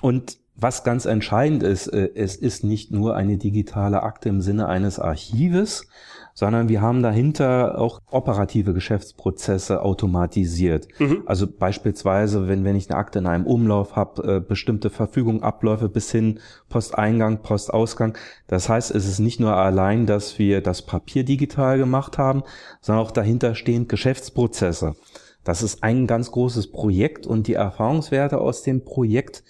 [0.00, 4.68] Und was ganz entscheidend ist, äh, es ist nicht nur eine digitale Akte im Sinne
[4.68, 5.88] eines Archives,
[6.34, 10.88] sondern wir haben dahinter auch operative Geschäftsprozesse automatisiert.
[10.98, 11.22] Mhm.
[11.26, 15.88] Also beispielsweise, wenn, wenn ich eine Akte in einem Umlauf habe, äh, bestimmte Verfügung, Abläufe
[15.88, 18.18] bis hin Posteingang, Postausgang.
[18.48, 22.42] Das heißt, es ist nicht nur allein, dass wir das Papier digital gemacht haben,
[22.80, 24.96] sondern auch dahinter stehen Geschäftsprozesse.
[25.44, 29.44] Das ist ein ganz großes Projekt und die Erfahrungswerte aus dem Projekt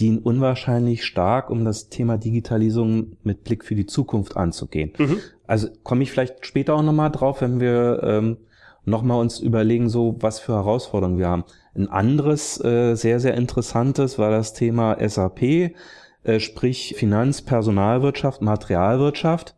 [0.00, 4.92] dienen unwahrscheinlich stark, um das Thema Digitalisierung mit Blick für die Zukunft anzugehen.
[4.98, 5.18] Mhm.
[5.46, 8.38] Also komme ich vielleicht später auch nochmal drauf, wenn wir ähm,
[8.84, 11.44] nochmal uns überlegen, so was für Herausforderungen wir haben.
[11.74, 19.56] Ein anderes äh, sehr, sehr interessantes war das Thema SAP, äh, sprich Finanz, Personalwirtschaft, Materialwirtschaft,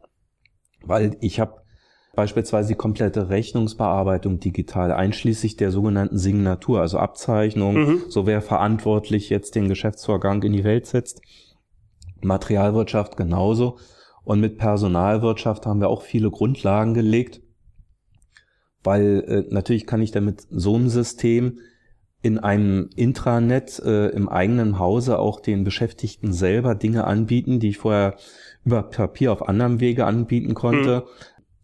[0.82, 1.62] weil ich habe
[2.16, 8.02] beispielsweise die komplette Rechnungsbearbeitung digital, einschließlich der sogenannten Signatur, also Abzeichnung, Mhm.
[8.08, 11.20] so wer verantwortlich jetzt den Geschäftsvorgang in die Welt setzt.
[12.22, 13.78] Materialwirtschaft genauso.
[14.24, 17.40] Und mit Personalwirtschaft haben wir auch viele Grundlagen gelegt,
[18.82, 21.58] weil äh, natürlich kann ich damit so einem System
[22.22, 27.78] in einem Intranet äh, im eigenen Hause auch den Beschäftigten selber Dinge anbieten, die ich
[27.78, 28.16] vorher
[28.64, 31.04] über Papier auf anderem Wege anbieten konnte.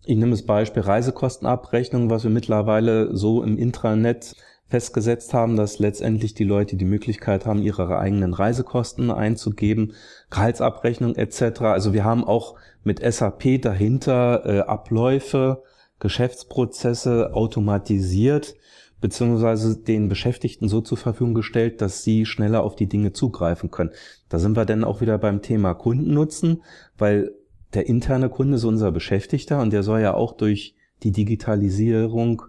[0.04, 4.34] Ich nehme das Beispiel Reisekostenabrechnung, was wir mittlerweile so im Intranet
[4.66, 9.92] festgesetzt haben, dass letztendlich die Leute die Möglichkeit haben, ihre eigenen Reisekosten einzugeben,
[10.30, 11.60] Gehaltsabrechnung etc.
[11.60, 15.62] Also wir haben auch mit SAP dahinter äh, Abläufe,
[16.00, 18.56] Geschäftsprozesse automatisiert
[19.02, 23.90] beziehungsweise den Beschäftigten so zur Verfügung gestellt, dass sie schneller auf die Dinge zugreifen können.
[24.28, 26.62] Da sind wir dann auch wieder beim Thema Kundennutzen,
[26.96, 27.32] weil
[27.74, 32.42] der interne Kunde ist unser Beschäftigter und der soll ja auch durch die Digitalisierung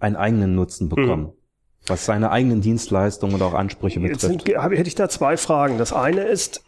[0.00, 1.32] einen eigenen Nutzen bekommen.
[1.86, 4.22] was seine eigenen Dienstleistungen oder auch Ansprüche betrifft.
[4.22, 5.76] Jetzt sind, hätte ich da zwei Fragen.
[5.76, 6.64] Das eine ist,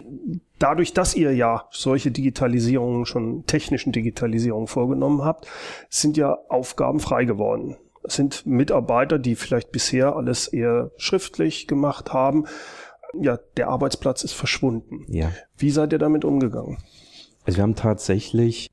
[0.59, 5.47] dadurch, dass ihr ja solche Digitalisierungen, schon technischen Digitalisierungen vorgenommen habt,
[5.89, 7.77] sind ja Aufgaben frei geworden.
[8.03, 12.45] Es sind Mitarbeiter, die vielleicht bisher alles eher schriftlich gemacht haben.
[13.19, 15.07] Ja, der Arbeitsplatz ist verschwunden.
[15.09, 15.33] Ja.
[15.57, 16.77] Wie seid ihr damit umgegangen?
[17.47, 18.71] Also wir haben tatsächlich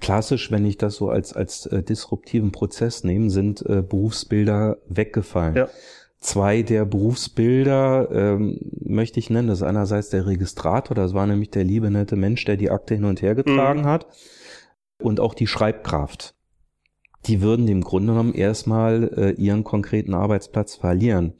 [0.00, 5.56] klassisch, wenn ich das so als, als äh, disruptiven Prozess nehme, sind äh, Berufsbilder weggefallen.
[5.56, 5.68] Ja.
[6.20, 9.48] Zwei der Berufsbilder ähm, möchte ich nennen.
[9.48, 12.94] Das ist einerseits der Registrator, das war nämlich der liebe nette Mensch, der die Akte
[12.94, 13.86] hin und her getragen mhm.
[13.86, 14.06] hat.
[14.98, 16.34] Und auch die Schreibkraft.
[17.26, 21.34] Die würden im Grunde genommen erstmal äh, ihren konkreten Arbeitsplatz verlieren.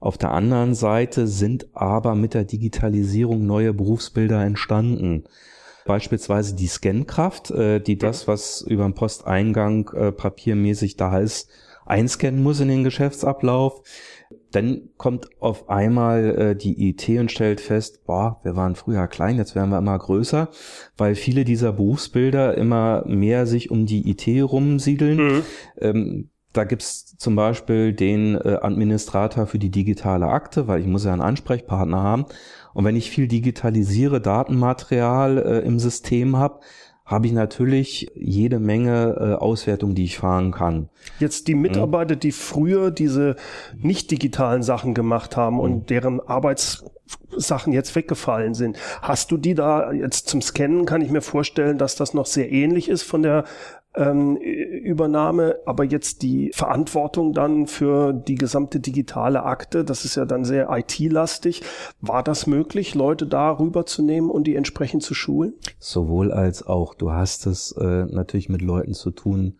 [0.00, 5.24] Auf der anderen Seite sind aber mit der Digitalisierung neue Berufsbilder entstanden
[5.86, 11.48] beispielsweise die Scankraft, äh, die das, was über den Posteingang äh, papiermäßig da ist,
[11.86, 13.82] einscannen muss in den Geschäftsablauf.
[14.50, 19.36] Dann kommt auf einmal äh, die IT und stellt fest, boah, wir waren früher klein,
[19.36, 20.48] jetzt werden wir immer größer,
[20.96, 25.16] weil viele dieser Berufsbilder immer mehr sich um die IT rumsiedeln.
[25.16, 25.42] Mhm.
[25.80, 31.04] Ähm, da gibt's zum Beispiel den äh, Administrator für die digitale Akte, weil ich muss
[31.04, 32.26] ja einen Ansprechpartner haben.
[32.76, 36.60] Und wenn ich viel digitalisiere, Datenmaterial äh, im System habe,
[37.06, 40.90] habe ich natürlich jede Menge äh, Auswertung, die ich fahren kann.
[41.18, 41.54] Jetzt die.
[41.54, 43.36] Mitarbeiter, die früher diese
[43.78, 45.86] nicht digitalen Sachen gemacht haben und mhm.
[45.86, 48.76] deren Arbeitssachen jetzt weggefallen sind.
[49.00, 50.84] Hast du die da jetzt zum Scannen?
[50.84, 53.44] Kann ich mir vorstellen, dass das noch sehr ähnlich ist von der
[53.96, 60.24] ähm, Übernahme, aber jetzt die Verantwortung dann für die gesamte digitale Akte, das ist ja
[60.24, 61.62] dann sehr IT-lastig.
[62.00, 65.54] War das möglich, Leute da rüberzunehmen und die entsprechend zu schulen?
[65.78, 66.94] Sowohl als auch.
[66.94, 69.54] Du hast es äh, natürlich mit Leuten zu tun,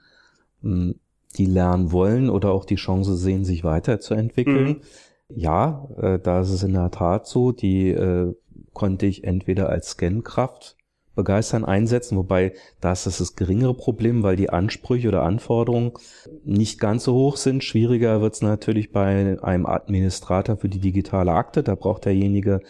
[0.61, 0.94] mh, hm,
[1.38, 4.68] die lernen wollen oder auch die Chance sehen, sich weiterzuentwickeln.
[4.68, 4.81] Mhm.
[5.29, 8.35] Ja, äh, da ist es in der Tat so, die äh,
[8.72, 10.75] konnte ich entweder als Scankraft
[11.16, 15.92] begeistern einsetzen, wobei das ist das geringere Problem, weil die Ansprüche oder Anforderungen
[16.44, 17.64] nicht ganz so hoch sind.
[17.64, 21.64] Schwieriger wird es natürlich bei einem Administrator für die digitale Akte.
[21.64, 22.61] Da braucht derjenige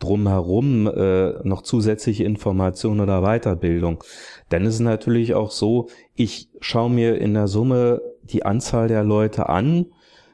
[0.00, 4.02] drumherum äh, noch zusätzliche Informationen oder Weiterbildung.
[4.50, 9.04] Denn es ist natürlich auch so, ich schaue mir in der Summe die Anzahl der
[9.04, 9.86] Leute an,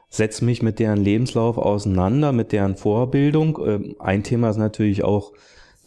[0.09, 3.59] setze mich mit deren Lebenslauf auseinander, mit deren Vorbildung.
[3.65, 5.33] Ähm, ein Thema ist natürlich auch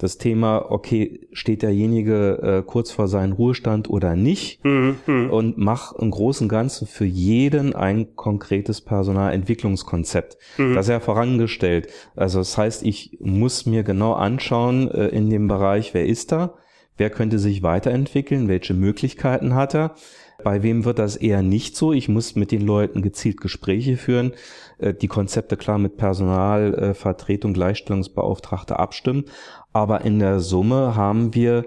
[0.00, 5.30] das Thema, okay, steht derjenige äh, kurz vor seinem Ruhestand oder nicht mhm, mhm.
[5.30, 10.38] und mach im Großen und Ganzen für jeden ein konkretes Personalentwicklungskonzept.
[10.56, 10.74] Mhm.
[10.74, 11.88] Das ist ja vorangestellt.
[12.16, 16.54] Also das heißt, ich muss mir genau anschauen äh, in dem Bereich, wer ist da,
[16.96, 19.94] wer könnte sich weiterentwickeln, welche Möglichkeiten hat er,
[20.42, 21.92] bei wem wird das eher nicht so?
[21.92, 24.32] Ich muss mit den Leuten gezielt Gespräche führen,
[24.78, 29.24] äh, die Konzepte klar mit Personalvertretung, Gleichstellungsbeauftragte abstimmen.
[29.72, 31.64] Aber in der Summe haben wir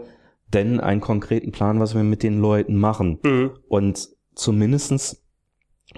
[0.53, 3.19] denn einen konkreten Plan, was wir mit den Leuten machen.
[3.23, 3.51] Mhm.
[3.67, 5.23] Und zumindestens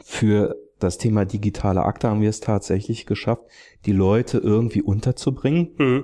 [0.04, 3.44] für das Thema digitale Akte haben wir es tatsächlich geschafft,
[3.86, 5.70] die Leute irgendwie unterzubringen.
[5.78, 6.04] Mhm.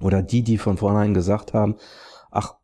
[0.00, 1.76] Oder die, die von vornherein gesagt haben,
[2.30, 2.54] ach,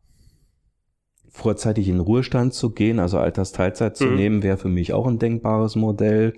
[1.29, 4.15] vorzeitig in Ruhestand zu gehen, also Altersteilzeit zu mhm.
[4.15, 6.33] nehmen, wäre für mich auch ein denkbares Modell.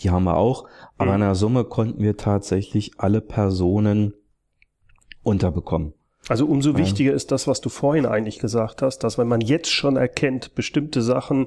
[0.00, 0.68] Die haben wir auch.
[0.98, 1.16] Aber mhm.
[1.16, 4.14] in der Summe konnten wir tatsächlich alle Personen
[5.22, 5.94] unterbekommen.
[6.28, 9.70] Also umso wichtiger ist das, was du vorhin eigentlich gesagt hast, dass wenn man jetzt
[9.70, 11.46] schon erkennt, bestimmte Sachen,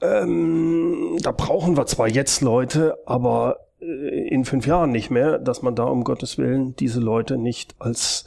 [0.00, 5.62] ähm, da brauchen wir zwar jetzt Leute, aber äh, in fünf Jahren nicht mehr, dass
[5.62, 8.24] man da um Gottes Willen diese Leute nicht als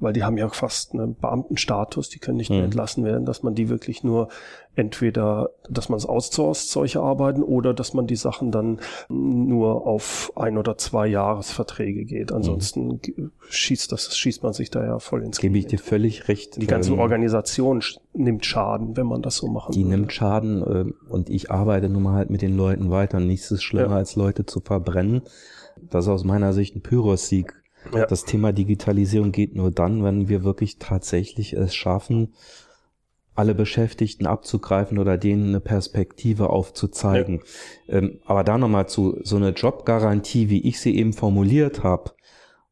[0.00, 2.66] weil die haben ja fast einen Beamtenstatus, die können nicht mehr mhm.
[2.66, 4.28] entlassen werden, dass man die wirklich nur
[4.76, 10.32] entweder, dass man es outsourced, solche Arbeiten, oder dass man die Sachen dann nur auf
[10.36, 12.30] ein oder zwei Jahresverträge geht.
[12.30, 13.32] Ansonsten mhm.
[13.48, 16.62] schießt das, schießt man sich da ja voll ins Gebe ich dir völlig recht.
[16.62, 17.82] Die ganze ähm, Organisation
[18.12, 19.96] nimmt Schaden, wenn man das so machen Die würde.
[19.96, 23.18] nimmt Schaden äh, und ich arbeite nun mal halt mit den Leuten weiter.
[23.18, 23.96] Nichts ist schlimmer, ja.
[23.96, 25.22] als Leute zu verbrennen.
[25.90, 27.57] Das ist aus meiner Sicht ein Pyrrhus-Sieg
[27.92, 28.06] ja.
[28.06, 32.34] Das Thema Digitalisierung geht nur dann, wenn wir wirklich tatsächlich es schaffen,
[33.34, 37.42] alle Beschäftigten abzugreifen oder denen eine Perspektive aufzuzeigen.
[37.86, 37.98] Ja.
[37.98, 42.12] Ähm, aber da nochmal zu so eine Jobgarantie, wie ich sie eben formuliert habe,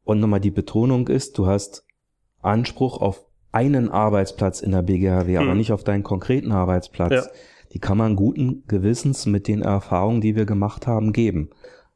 [0.03, 1.85] und nochmal die Betonung ist, du hast
[2.41, 5.43] Anspruch auf einen Arbeitsplatz in der BGHW, hm.
[5.43, 7.11] aber nicht auf deinen konkreten Arbeitsplatz.
[7.11, 7.31] Ja.
[7.73, 11.49] Die kann man guten Gewissens mit den Erfahrungen, die wir gemacht haben, geben.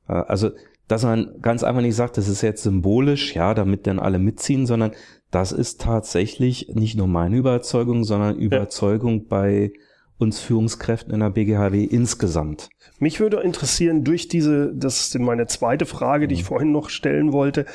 [0.10, 0.52] Äh, also
[0.92, 4.66] dass man ganz einfach nicht sagt, das ist jetzt symbolisch, ja, damit dann alle mitziehen,
[4.66, 4.92] sondern
[5.32, 9.26] das ist tatsächlich nicht nur meine Überzeugung, sondern Überzeugung ja.
[9.30, 9.74] bei
[10.18, 12.70] uns Führungskräften in der BGHW insgesamt.
[13.00, 16.48] Mich würde interessieren, durch diese, das ist meine zweite Frage, die ich mhm.
[16.48, 17.66] vorhin noch stellen wollte.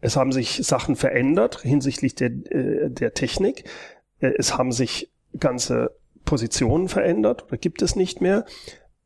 [0.00, 3.64] Es haben sich Sachen verändert hinsichtlich der, äh, der Technik.
[4.20, 5.94] Äh, es haben sich ganze
[6.24, 8.46] Positionen verändert oder gibt es nicht mehr.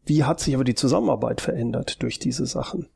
[0.05, 2.89] Wie hat sich aber die Zusammenarbeit verändert durch diese Sachen?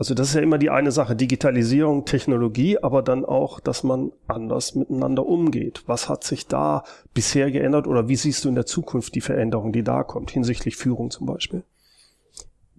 [0.00, 4.12] Also das ist ja immer die eine Sache, Digitalisierung, Technologie, aber dann auch, dass man
[4.28, 5.82] anders miteinander umgeht.
[5.84, 9.74] Was hat sich da bisher geändert oder wie siehst du in der Zukunft die Veränderung,
[9.74, 11.64] die da kommt, hinsichtlich Führung zum Beispiel?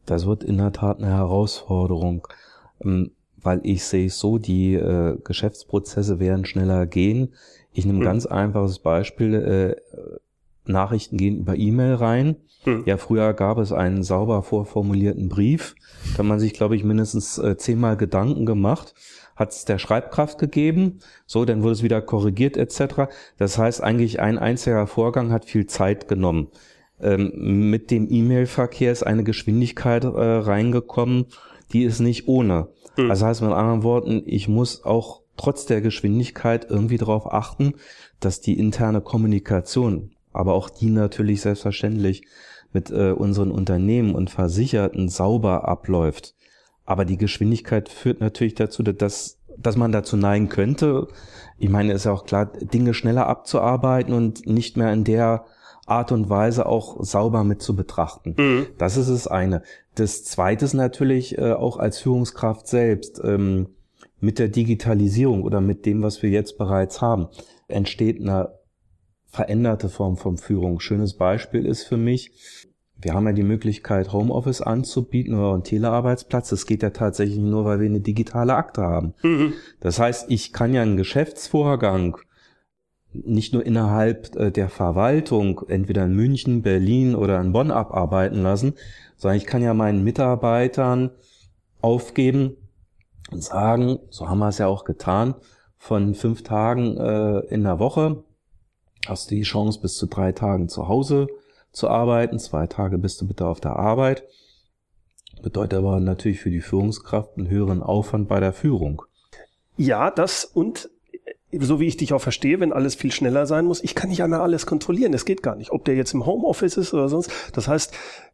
[0.07, 2.28] Das wird in der Tat eine Herausforderung,
[2.84, 7.36] ähm, weil ich sehe so, die äh, Geschäftsprozesse werden schneller gehen.
[7.72, 8.07] Ich nehme ein hm.
[8.07, 9.78] ganz einfaches Beispiel.
[10.66, 12.36] Nachrichten gehen über E-Mail rein.
[12.64, 12.84] Hm.
[12.86, 15.76] Ja, früher gab es einen sauber vorformulierten Brief.
[16.14, 18.93] Da hat man sich, glaube ich, mindestens äh, zehnmal Gedanken gemacht.
[19.36, 23.07] Hat es der Schreibkraft gegeben, so, dann wurde es wieder korrigiert etc.
[23.38, 26.49] Das heißt, eigentlich ein einziger Vorgang hat viel Zeit genommen.
[27.01, 27.32] Ähm,
[27.70, 31.26] mit dem E-Mail-Verkehr ist eine Geschwindigkeit äh, reingekommen,
[31.74, 32.68] die ist nicht ohne.
[32.97, 33.09] Hm.
[33.09, 37.74] Also heißt mit anderen Worten, ich muss auch trotz der Geschwindigkeit irgendwie darauf achten,
[38.20, 42.23] dass die interne Kommunikation aber auch die natürlich selbstverständlich
[42.73, 46.36] mit äh, unseren Unternehmen und Versicherten sauber abläuft.
[46.86, 51.07] Aber die Geschwindigkeit führt natürlich dazu, dass, dass man dazu neigen könnte.
[51.57, 55.45] Ich meine, ist ja auch klar, Dinge schneller abzuarbeiten und nicht mehr in der
[55.86, 58.36] Art und Weise auch sauber mit zu betrachten.
[58.38, 58.67] Mhm.
[58.77, 59.61] Das ist das eine.
[59.95, 63.21] Das zweite ist natürlich äh, auch als Führungskraft selbst.
[63.23, 63.67] Ähm,
[64.21, 67.27] mit der Digitalisierung oder mit dem, was wir jetzt bereits haben,
[67.67, 68.53] entsteht eine
[69.32, 70.79] veränderte Form von Führung.
[70.79, 72.32] Schönes Beispiel ist für mich,
[72.97, 76.49] wir haben ja die Möglichkeit, Homeoffice anzubieten oder einen Telearbeitsplatz.
[76.49, 79.13] Das geht ja tatsächlich nur, weil wir eine digitale Akte haben.
[79.23, 79.53] Mhm.
[79.79, 82.17] Das heißt, ich kann ja einen Geschäftsvorgang
[83.13, 88.73] nicht nur innerhalb äh, der Verwaltung, entweder in München, Berlin oder in Bonn abarbeiten lassen,
[89.17, 91.11] sondern ich kann ja meinen Mitarbeitern
[91.82, 92.57] aufgeben
[93.32, 95.36] und sagen, so haben wir es ja auch getan,
[95.77, 98.23] von fünf Tagen äh, in der Woche
[99.08, 101.28] hast die Chance, bis zu drei Tagen zu Hause
[101.72, 102.39] zu arbeiten.
[102.39, 104.24] Zwei Tage bist du bitte auf der Arbeit.
[105.41, 109.02] Bedeutet aber natürlich für die Führungskraft einen höheren Aufwand bei der Führung.
[109.78, 110.89] Ja, das und
[111.52, 114.24] so wie ich dich auch verstehe, wenn alles viel schneller sein muss, ich kann nicht
[114.24, 115.12] einmal alles kontrollieren.
[115.12, 115.72] Das geht gar nicht.
[115.72, 117.32] Ob der jetzt im Homeoffice ist oder sonst.
[117.54, 117.93] Das heißt,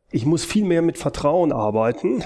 [0.10, 2.24] ich muss viel mehr mit Vertrauen arbeiten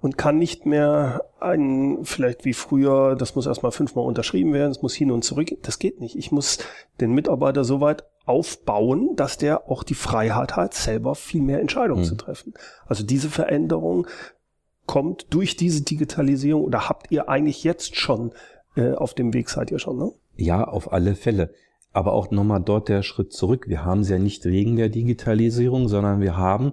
[0.00, 4.80] und kann nicht mehr ein, vielleicht wie früher, das muss erstmal fünfmal unterschrieben werden, es
[4.80, 5.50] muss hin und zurück.
[5.62, 6.16] Das geht nicht.
[6.16, 6.58] Ich muss
[7.00, 12.02] den Mitarbeiter so weit aufbauen, dass der auch die Freiheit hat, selber viel mehr Entscheidungen
[12.02, 12.06] mhm.
[12.06, 12.54] zu treffen.
[12.86, 14.06] Also diese Veränderung
[14.86, 18.32] kommt durch diese Digitalisierung oder habt ihr eigentlich jetzt schon
[18.74, 20.12] äh, auf dem Weg seid ihr schon, ne?
[20.36, 21.52] Ja, auf alle Fälle.
[21.92, 23.66] Aber auch nochmal dort der Schritt zurück.
[23.68, 26.72] Wir haben es ja nicht wegen der Digitalisierung, sondern wir haben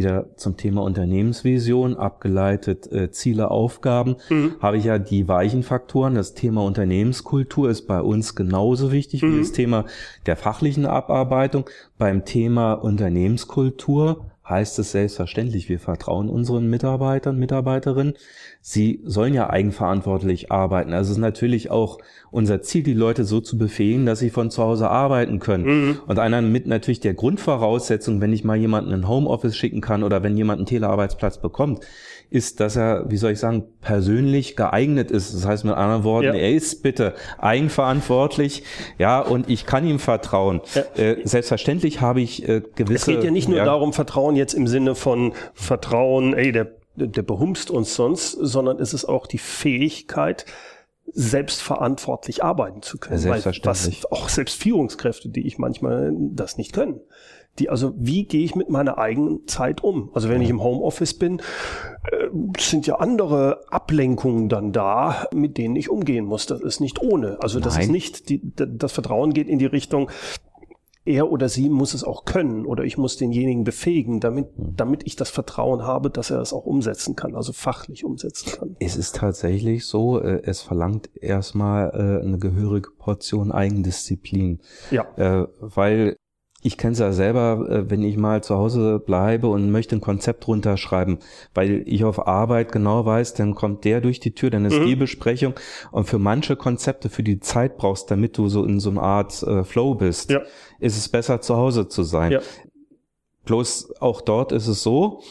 [0.00, 4.54] wieder zum Thema Unternehmensvision abgeleitet äh, Ziele, Aufgaben, mhm.
[4.60, 6.14] habe ich ja die weichen Faktoren.
[6.14, 9.34] Das Thema Unternehmenskultur ist bei uns genauso wichtig mhm.
[9.34, 9.84] wie das Thema
[10.24, 11.68] der fachlichen Abarbeitung.
[11.98, 18.14] Beim Thema Unternehmenskultur heißt es selbstverständlich, wir vertrauen unseren Mitarbeitern, Mitarbeiterinnen.
[18.60, 20.92] Sie sollen ja eigenverantwortlich arbeiten.
[20.92, 21.98] Also es ist natürlich auch
[22.30, 25.64] unser Ziel, die Leute so zu befähigen, dass sie von zu Hause arbeiten können.
[25.64, 25.98] Mhm.
[26.06, 30.22] Und einer mit natürlich der Grundvoraussetzung, wenn ich mal jemanden in Homeoffice schicken kann oder
[30.22, 31.80] wenn jemand einen Telearbeitsplatz bekommt,
[32.30, 35.34] ist, dass er, wie soll ich sagen, persönlich geeignet ist.
[35.34, 36.34] Das heißt mit anderen Worten, ja.
[36.34, 38.62] er ist bitte eigenverantwortlich,
[38.98, 40.60] ja, und ich kann ihm vertrauen.
[40.74, 40.82] Ja.
[41.02, 43.12] Äh, selbstverständlich habe ich äh, gewisse.
[43.12, 46.68] Es geht ja nicht nur ja, darum, Vertrauen jetzt im Sinne von Vertrauen, ey, der,
[46.94, 50.46] der behumst uns sonst, sondern es ist auch die Fähigkeit,
[51.12, 53.18] selbstverantwortlich arbeiten zu können.
[53.18, 53.64] Selbstverständlich.
[53.64, 57.00] Weil was auch selbst Führungskräfte, die ich manchmal das nicht können
[57.60, 60.10] die, also wie gehe ich mit meiner eigenen Zeit um?
[60.14, 61.40] Also wenn ich im Homeoffice bin,
[62.10, 66.46] äh, sind ja andere Ablenkungen dann da, mit denen ich umgehen muss.
[66.46, 67.38] Das ist nicht ohne.
[67.40, 67.82] Also das Nein.
[67.84, 70.10] ist nicht, die, das Vertrauen geht in die Richtung,
[71.04, 75.16] er oder sie muss es auch können oder ich muss denjenigen befähigen, damit, damit ich
[75.16, 78.76] das Vertrauen habe, dass er es auch umsetzen kann, also fachlich umsetzen kann.
[78.80, 84.60] Es ist tatsächlich so, äh, es verlangt erstmal äh, eine gehörige Portion Eigendisziplin.
[84.90, 85.06] Ja.
[85.60, 86.16] Weil
[86.62, 90.00] ich kenne es ja selber, äh, wenn ich mal zu Hause bleibe und möchte ein
[90.00, 91.18] Konzept runterschreiben,
[91.54, 94.86] weil ich auf Arbeit genau weiß, dann kommt der durch die Tür, dann ist mhm.
[94.86, 95.54] die Besprechung
[95.90, 99.42] und für manche Konzepte, für die Zeit brauchst, damit du so in so einer Art
[99.42, 100.42] äh, Flow bist, ja.
[100.78, 102.32] ist es besser zu Hause zu sein.
[102.32, 102.40] Ja.
[103.46, 105.22] Bloß auch dort ist es so,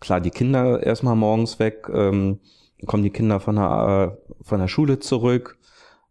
[0.00, 2.40] klar, die Kinder erstmal morgens weg, ähm,
[2.86, 5.58] kommen die Kinder von der, äh, von der Schule zurück,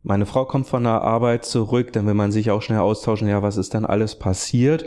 [0.03, 3.41] meine Frau kommt von der Arbeit zurück, dann will man sich auch schnell austauschen, ja,
[3.41, 4.85] was ist denn alles passiert?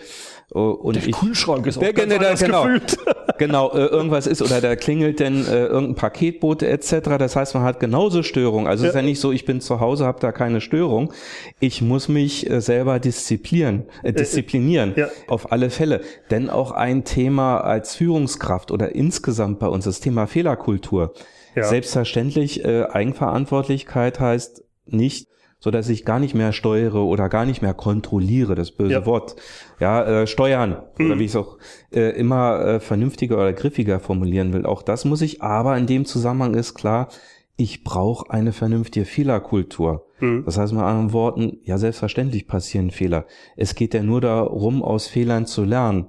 [0.50, 2.62] Und Der ich, Kühlschrank ist auch Ja, ganz genau, anders genau.
[2.62, 2.96] gefüllt.
[3.38, 7.18] genau, äh, irgendwas ist oder da klingelt denn äh, irgendein Paketbote etc.
[7.18, 8.68] Das heißt, man hat genauso Störung.
[8.68, 11.12] Also es ist ja nicht so, ich bin zu Hause, habe da keine Störung.
[11.58, 15.08] Ich muss mich äh, selber disziplinieren, äh, disziplinieren ja.
[15.26, 16.02] auf alle Fälle.
[16.30, 21.12] Denn auch ein Thema als Führungskraft oder insgesamt bei uns das Thema Fehlerkultur.
[21.56, 21.64] Ja.
[21.64, 25.28] Selbstverständlich äh, Eigenverantwortlichkeit heißt nicht
[25.58, 29.06] so dass ich gar nicht mehr steuere oder gar nicht mehr kontrolliere, das böse Ja.
[29.06, 29.36] Wort.
[29.80, 31.58] Ja, äh, steuern, oder wie ich es auch
[31.92, 34.66] äh, immer äh, vernünftiger oder griffiger formulieren will.
[34.66, 37.08] Auch das muss ich, aber in dem Zusammenhang ist klar,
[37.56, 40.06] ich brauche eine vernünftige Fehlerkultur.
[40.20, 40.44] Mhm.
[40.44, 43.24] Das heißt mit anderen Worten, ja, selbstverständlich passieren Fehler.
[43.56, 46.06] Es geht ja nur darum, aus Fehlern zu lernen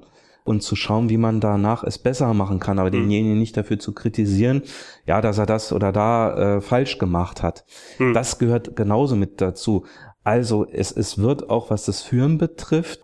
[0.47, 3.93] und zu schauen, wie man danach es besser machen kann, aber denjenigen nicht dafür zu
[3.93, 4.63] kritisieren,
[5.05, 7.65] ja, dass er das oder da äh, falsch gemacht hat.
[7.99, 8.13] Mhm.
[8.13, 9.85] Das gehört genauso mit dazu.
[10.23, 13.03] Also es, es wird auch, was das Führen betrifft,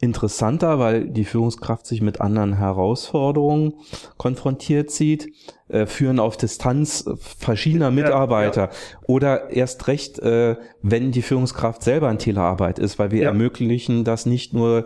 [0.00, 3.74] interessanter, weil die Führungskraft sich mit anderen Herausforderungen
[4.16, 5.32] konfrontiert sieht,
[5.68, 7.04] äh, führen auf Distanz
[7.38, 8.70] verschiedener Mitarbeiter
[9.06, 13.28] oder erst recht, äh, wenn die Führungskraft selber in Telearbeit ist, weil wir Ja.
[13.28, 14.84] ermöglichen das nicht nur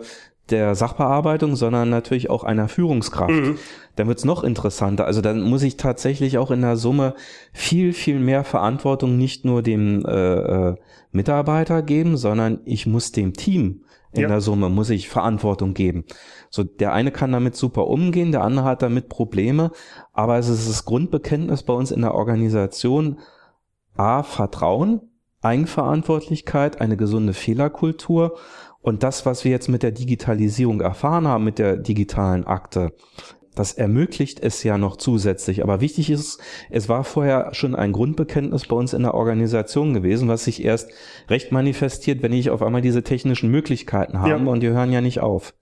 [0.51, 3.31] der Sachbearbeitung, sondern natürlich auch einer Führungskraft.
[3.31, 3.57] Mhm.
[3.95, 5.05] Dann wird's noch interessanter.
[5.05, 7.15] Also dann muss ich tatsächlich auch in der Summe
[7.53, 10.75] viel, viel mehr Verantwortung nicht nur dem äh, äh,
[11.11, 14.27] Mitarbeiter geben, sondern ich muss dem Team in Ja.
[14.27, 16.05] der Summe muss ich Verantwortung geben.
[16.49, 19.71] So der eine kann damit super umgehen, der andere hat damit Probleme,
[20.13, 23.19] aber es ist das Grundbekenntnis bei uns in der Organisation
[23.95, 25.01] A Vertrauen,
[25.41, 28.37] Eigenverantwortlichkeit, eine gesunde Fehlerkultur
[28.81, 32.93] und das, was wir jetzt mit der Digitalisierung erfahren haben, mit der digitalen Akte,
[33.55, 35.63] das ermöglicht es ja noch zusätzlich.
[35.63, 40.29] Aber wichtig ist, es war vorher schon ein Grundbekenntnis bei uns in der Organisation gewesen,
[40.29, 40.91] was sich erst
[41.27, 44.35] recht manifestiert, wenn ich auf einmal diese technischen Möglichkeiten habe Ja.
[44.37, 45.53] und die hören ja nicht auf.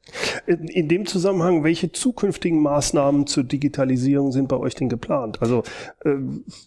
[0.45, 5.41] In, in dem Zusammenhang, welche zukünftigen Maßnahmen zur Digitalisierung sind bei euch denn geplant?
[5.41, 5.63] Also
[6.05, 6.17] äh,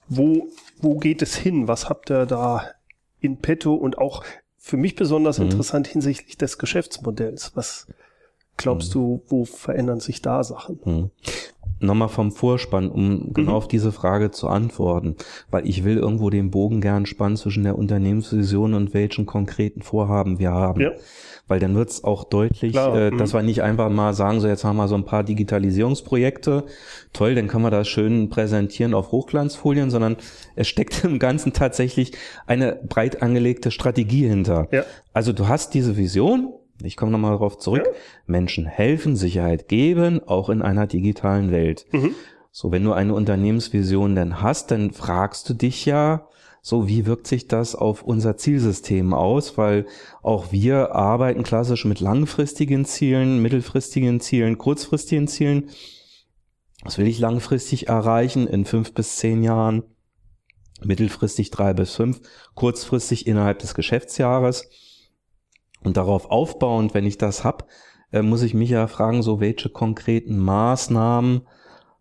[0.09, 0.49] wo,
[0.81, 1.69] wo geht es hin?
[1.69, 2.65] Was habt ihr da
[3.21, 4.25] in petto und auch
[4.63, 5.47] für mich besonders Mhm.
[5.47, 7.53] interessant hinsichtlich des Geschäftsmodells?
[7.57, 7.87] Was
[8.57, 10.79] glaubst du, wo verändern sich da Sachen?
[10.85, 11.11] Hm.
[11.83, 13.57] Nochmal vom Vorspann, um genau Mhm.
[13.57, 15.17] auf diese Frage zu antworten,
[15.51, 20.39] weil ich will irgendwo den Bogen gern spannen zwischen der Unternehmensvision und welchen konkreten Vorhaben
[20.39, 20.81] wir haben.
[20.83, 20.91] Ja.
[21.51, 23.19] Weil dann wird es auch deutlich, Klar, äh, mhm.
[23.19, 26.63] dass wir nicht einfach mal sagen, so jetzt haben wir so ein paar Digitalisierungsprojekte,
[27.13, 30.17] toll, dann kann man das schön präsentieren auf Hochglanzfolien, sondern
[30.55, 32.13] es steckt im Ganzen tatsächlich
[32.47, 34.69] eine breit angelegte Strategie hinter.
[34.71, 34.85] Ja.
[35.13, 36.53] Also du hast diese Vision,
[36.85, 37.89] ich komme nochmal darauf zurück,
[38.29, 41.85] Menschen helfen, Sicherheit geben, auch in einer digitalen Welt.
[41.91, 42.15] Mhm.
[42.53, 46.29] So, wenn du eine Unternehmensvision denn hast, dann fragst du dich ja,
[46.63, 49.57] so, wie wirkt sich das auf unser Zielsystem aus?
[49.57, 49.87] Weil
[50.23, 55.71] auch wir arbeiten klassisch mit langfristigen Zielen, mittelfristigen Zielen, kurzfristigen Zielen.
[56.85, 59.85] Was will ich langfristig erreichen in fünf bis zehn Jahren?
[60.83, 62.21] Mittelfristig drei bis fünf,
[62.55, 64.69] kurzfristig innerhalb des Geschäftsjahres.
[65.83, 67.69] Und darauf aufbauend, wenn ich das hab,
[68.13, 71.47] äh, muss ich mich ja fragen, so welche konkreten Maßnahmen,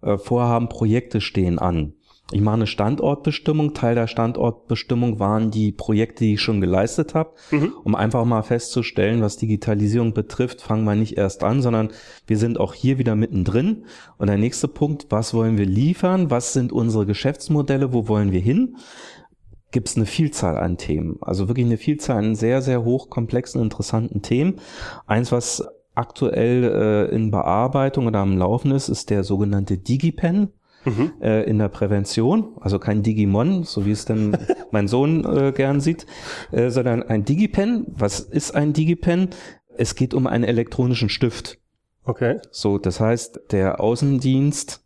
[0.01, 1.93] äh, Vorhaben, Projekte stehen an.
[2.31, 3.73] Ich mache eine Standortbestimmung.
[3.73, 7.73] Teil der Standortbestimmung waren die Projekte, die ich schon geleistet habe, Mhm.
[7.83, 11.89] um einfach mal festzustellen, was Digitalisierung betrifft, fangen wir nicht erst an, sondern
[12.27, 13.85] wir sind auch hier wieder mittendrin.
[14.17, 16.29] Und der nächste Punkt, was wollen wir liefern?
[16.29, 17.93] Was sind unsere Geschäftsmodelle?
[17.93, 18.75] Wo wollen wir hin?
[19.71, 21.17] Gibt es eine Vielzahl an Themen.
[21.21, 24.55] Also wirklich eine Vielzahl an sehr, sehr hochkomplexen, interessanten Themen.
[25.05, 25.63] Eins, was
[25.95, 26.63] aktuell
[27.11, 30.49] äh, in Bearbeitung oder am Laufen ist, ist der sogenannte DigiPen
[30.85, 31.13] Mhm.
[31.21, 34.37] äh, in der Prävention, also kein Digimon, so wie es denn
[34.71, 36.05] mein Sohn äh, gern sieht,
[36.51, 37.85] äh, sondern ein Digipen.
[37.89, 39.29] Was ist ein Digipen?
[39.77, 41.57] Es geht um einen elektronischen Stift.
[42.03, 42.39] Okay.
[42.51, 44.83] So, das heißt, der Außendienst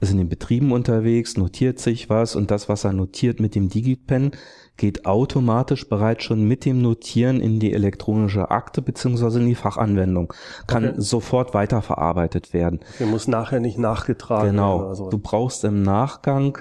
[0.00, 3.68] ist in den Betrieben unterwegs, notiert sich was und das, was er notiert mit dem
[3.68, 4.32] Digipen,
[4.76, 10.32] geht automatisch bereits schon mit dem Notieren in die elektronische Akte beziehungsweise in die Fachanwendung.
[10.66, 10.94] Kann Okay.
[10.98, 12.80] sofort weiterverarbeitet werden.
[13.00, 14.56] Der muss nachher nicht nachgetragen werden.
[14.56, 14.80] Genau.
[14.80, 15.08] oder so.
[15.08, 16.58] Du brauchst im Nachgang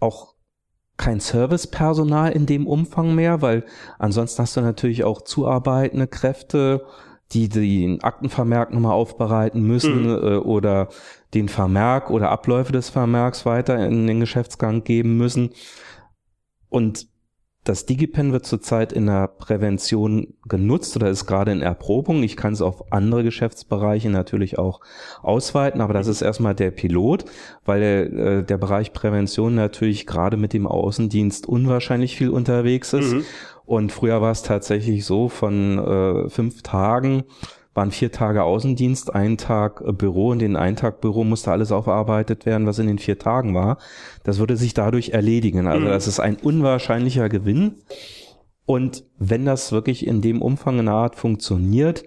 [0.00, 0.34] auch
[0.98, 3.64] kein Servicepersonal in dem Umfang mehr, weil
[3.98, 6.84] ansonsten hast du natürlich auch zuarbeitende Kräfte,
[7.32, 10.08] die den Aktenvermerk nochmal aufbereiten müssen Mhm.
[10.22, 10.88] äh, oder
[11.34, 15.50] den Vermerk oder Abläufe des Vermerks weiter in den Geschäftsgang geben müssen.
[16.68, 17.08] Und
[17.64, 22.22] das DigiPen wird zurzeit in der Prävention genutzt oder ist gerade in Erprobung.
[22.22, 24.80] Ich kann es auf andere Geschäftsbereiche natürlich auch
[25.22, 27.26] ausweiten, aber das ist erstmal der Pilot,
[27.66, 33.12] weil äh, der Bereich Prävention natürlich gerade mit dem Außendienst unwahrscheinlich viel unterwegs ist.
[33.12, 33.24] Mhm.
[33.70, 37.22] Und früher war es tatsächlich so, von äh, fünf Tagen
[37.72, 41.70] waren vier Tage Außendienst, ein Tag äh, Büro und in einen Tag Büro musste alles
[41.70, 43.78] aufarbeitet werden, was in den vier Tagen war.
[44.24, 45.68] Das würde sich dadurch erledigen.
[45.68, 45.90] Also mhm.
[45.90, 47.76] das ist ein unwahrscheinlicher Gewinn.
[48.66, 52.02] Und wenn das wirklich in dem Umfang in der Art funktioniert,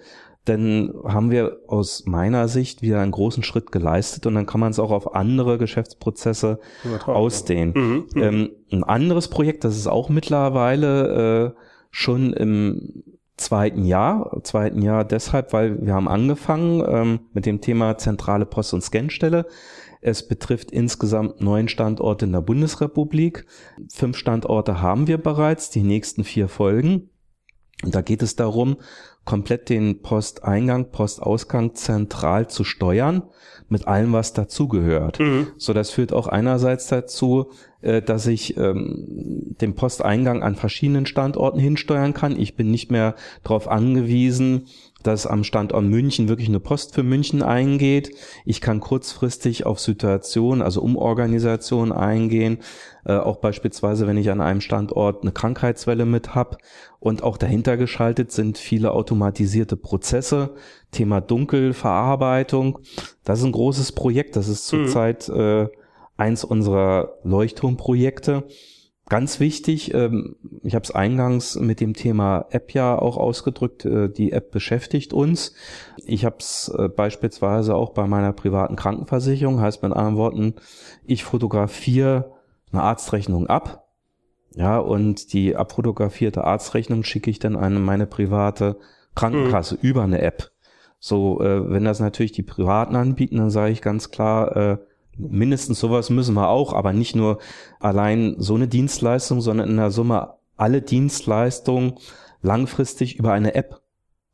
[0.45, 4.71] dann haben wir aus meiner Sicht wieder einen großen Schritt geleistet und dann kann man
[4.71, 6.59] es auch auf andere Geschäftsprozesse
[7.05, 7.73] ausdehnen.
[7.75, 11.59] Mhm, mhm, ähm, ein anderes Projekt, das ist auch mittlerweile äh,
[11.91, 13.03] schon im
[13.37, 18.73] zweiten Jahr, zweiten Jahr deshalb, weil wir haben angefangen ähm, mit dem Thema zentrale Post-
[18.73, 19.45] und Scanstelle.
[20.01, 23.45] Es betrifft insgesamt neun Standorte in der Bundesrepublik.
[23.89, 27.09] Fünf Standorte haben wir bereits, die nächsten vier folgen.
[27.83, 28.77] Und da geht es darum,
[29.26, 33.24] komplett den Posteingang, Postausgang zentral zu steuern,
[33.69, 35.19] mit allem, was dazugehört.
[35.19, 35.47] Mhm.
[35.57, 37.51] So, das führt auch einerseits dazu,
[37.82, 42.39] äh, dass ich ähm, den Posteingang an verschiedenen Standorten hinsteuern kann.
[42.39, 44.68] Ich bin nicht mehr darauf angewiesen,
[45.04, 48.16] dass am Standort München wirklich eine Post für München eingeht.
[48.45, 52.60] Ich kann kurzfristig auf Situationen, also Umorganisation eingehen,
[53.06, 56.58] äh, auch beispielsweise, wenn ich an einem Standort eine Krankheitswelle mit hab
[56.99, 60.56] und auch dahinter geschaltet sind viele automatisierte Prozesse,
[60.91, 62.80] Thema Dunkelverarbeitung.
[63.26, 64.86] Das ist ein großes Projekt, das ist mhm.
[64.86, 65.39] zurzeit mhm.
[65.39, 65.68] äh,
[66.16, 68.45] eins unserer Leuchtturmprojekte.
[69.10, 74.10] Ganz wichtig, ähm, ich habe es eingangs mit dem Thema App ja auch ausgedrückt, äh,
[74.10, 75.54] die App beschäftigt uns.
[76.06, 80.56] Ich habe es äh, beispielsweise auch bei meiner privaten Krankenversicherung, heißt mit anderen Worten,
[81.06, 82.32] ich fotografiere
[82.72, 83.84] eine Arztrechnung ab,
[84.56, 88.78] ja, und die abfotografierte Arztrechnung schicke ich dann an meine private
[89.16, 89.80] Krankenkasse mhm.
[89.82, 90.51] über eine App.
[90.99, 94.78] So, äh, wenn das natürlich die Privaten anbieten, dann sage ich ganz klar, äh,
[95.18, 97.39] mindestens sowas müssen wir auch, aber nicht nur
[97.80, 101.95] allein so eine Dienstleistung, sondern in der Summe alle Dienstleistungen
[102.41, 103.82] langfristig über eine App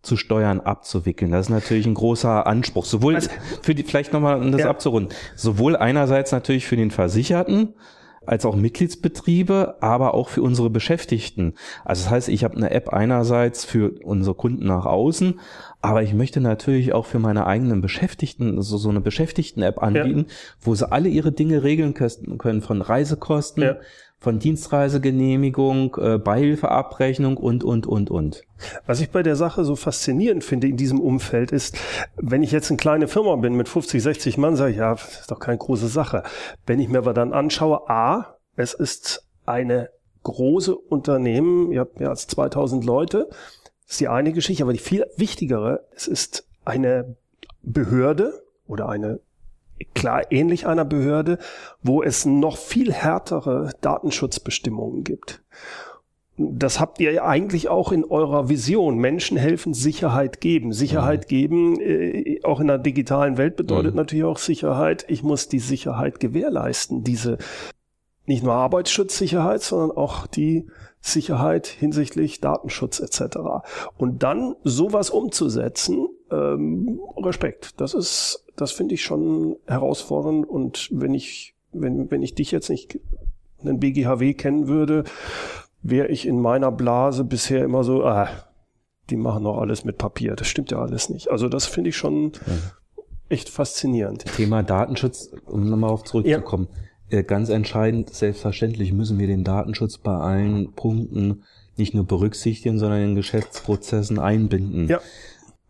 [0.01, 1.31] zu steuern, abzuwickeln.
[1.31, 2.85] Das ist natürlich ein großer Anspruch.
[2.85, 3.29] Sowohl also,
[3.61, 4.69] für die, vielleicht nochmal, um das ja.
[4.69, 7.73] abzurunden, sowohl einerseits natürlich für den Versicherten,
[8.29, 11.55] als auch Mitgliedsbetriebe, aber auch für unsere Beschäftigten.
[11.83, 15.39] Also das heißt, ich habe eine App einerseits für unsere Kunden nach außen,
[15.81, 20.35] aber ich möchte natürlich auch für meine eigenen Beschäftigten so, so eine Beschäftigten-App anbieten, ja.
[20.61, 23.77] wo sie alle ihre Dinge regeln können, von Reisekosten, ja.
[24.19, 28.43] Von Dienstreisegenehmigung, äh, Beihilfeabrechnung und, und, und, und.
[28.85, 31.77] Was ich bei der Sache so faszinierend finde in diesem Umfeld ist,
[32.17, 35.21] wenn ich jetzt eine kleine Firma bin mit 50, 60 Mann, sage ich, ja, das
[35.21, 36.23] ist doch keine große Sache.
[36.65, 39.89] Wenn ich mir aber dann anschaue, A, es ist eine
[40.23, 43.29] große Unternehmen, ihr habt mehr als 2000 Leute,
[43.87, 47.15] ist die eine Geschichte, aber die viel wichtigere, es ist eine
[47.63, 49.21] Behörde oder eine
[49.93, 51.37] klar ähnlich einer Behörde,
[51.81, 55.41] wo es noch viel härtere Datenschutzbestimmungen gibt.
[56.41, 58.97] Das habt ihr ja eigentlich auch in eurer Vision.
[58.97, 60.71] Menschen helfen, Sicherheit geben.
[60.71, 61.27] Sicherheit mhm.
[61.27, 63.97] geben, äh, auch in der digitalen Welt bedeutet mhm.
[63.97, 65.05] natürlich auch Sicherheit.
[65.09, 67.03] Ich muss die Sicherheit gewährleisten.
[67.03, 67.37] Diese
[68.29, 70.67] nicht nur Arbeitsschutzsicherheit, sondern auch die
[71.01, 73.37] Sicherheit hinsichtlich Datenschutz etc.
[73.97, 77.81] Und dann sowas umzusetzen, ähm, Respekt.
[77.81, 80.47] Das ist, das finde ich schon herausfordernd.
[80.47, 82.99] Und wenn ich, wenn, wenn ich dich jetzt nicht
[83.61, 85.05] einen BGHW kennen würde,
[85.81, 88.29] wäre ich in meiner Blase bisher immer so, ah,
[89.09, 90.35] die machen doch alles mit Papier.
[90.35, 91.31] Das stimmt ja alles nicht.
[91.31, 92.33] Also das finde ich schon
[93.27, 94.25] echt faszinierend.
[94.35, 96.67] Thema Datenschutz, um nochmal auf zurückzukommen.
[96.71, 101.43] Ja ganz entscheidend, selbstverständlich müssen wir den Datenschutz bei allen Punkten
[101.77, 104.87] nicht nur berücksichtigen, sondern in Geschäftsprozessen einbinden.
[104.87, 104.99] Ja.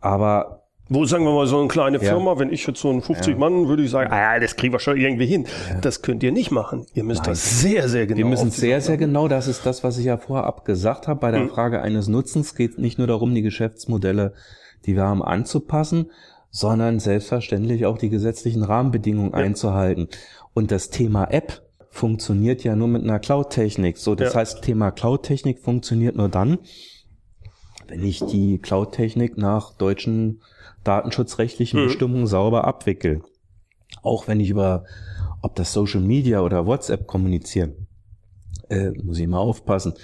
[0.00, 0.60] Aber
[0.92, 2.38] wo sagen wir mal so eine kleine Firma, ja.
[2.40, 3.38] wenn ich jetzt so ein 50 ja.
[3.38, 5.46] Mann, würde ich sagen, ah, das kriegen wir schon irgendwie hin.
[5.70, 5.80] Ja.
[5.80, 6.84] Das könnt ihr nicht machen.
[6.94, 7.30] Ihr müsst Nein.
[7.30, 8.18] das sehr, sehr genau.
[8.18, 9.28] Wir müssen sehr, sehr genau.
[9.28, 11.20] Das ist das, was ich ja vorab gesagt habe.
[11.20, 11.50] Bei der mhm.
[11.50, 14.34] Frage eines Nutzens geht es nicht nur darum, die Geschäftsmodelle,
[14.84, 16.10] die wir haben, anzupassen,
[16.50, 20.08] sondern selbstverständlich auch die gesetzlichen Rahmenbedingungen einzuhalten.
[20.54, 23.98] Und das Thema App funktioniert ja nur mit einer Cloud-Technik.
[23.98, 24.40] So, das ja.
[24.40, 26.58] heißt, Thema Cloud-Technik funktioniert nur dann,
[27.88, 30.40] wenn ich die Cloud-Technik nach deutschen
[30.84, 31.84] datenschutzrechtlichen mhm.
[31.86, 33.22] Bestimmungen sauber abwickel.
[34.02, 34.84] Auch wenn ich über,
[35.42, 37.74] ob das Social Media oder WhatsApp kommuniziere,
[38.68, 39.94] äh, muss ich mal aufpassen.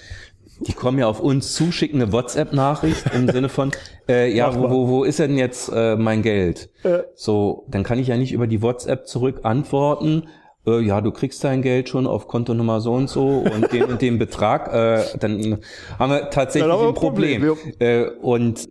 [0.61, 3.73] Die kommen ja auf uns zu, schicken eine WhatsApp-Nachricht im Sinne von,
[4.09, 6.71] äh, ja, wo, wo, wo ist denn jetzt äh, mein Geld?
[6.83, 7.01] Äh.
[7.15, 10.29] So, dann kann ich ja nicht über die WhatsApp zurück antworten,
[10.67, 14.03] äh, ja, du kriegst dein Geld schon auf Kontonummer so und so und den und
[14.03, 15.59] den Betrag, äh, dann
[15.99, 17.43] haben wir tatsächlich ein Problem.
[17.43, 17.75] Problem.
[17.79, 18.69] Äh, und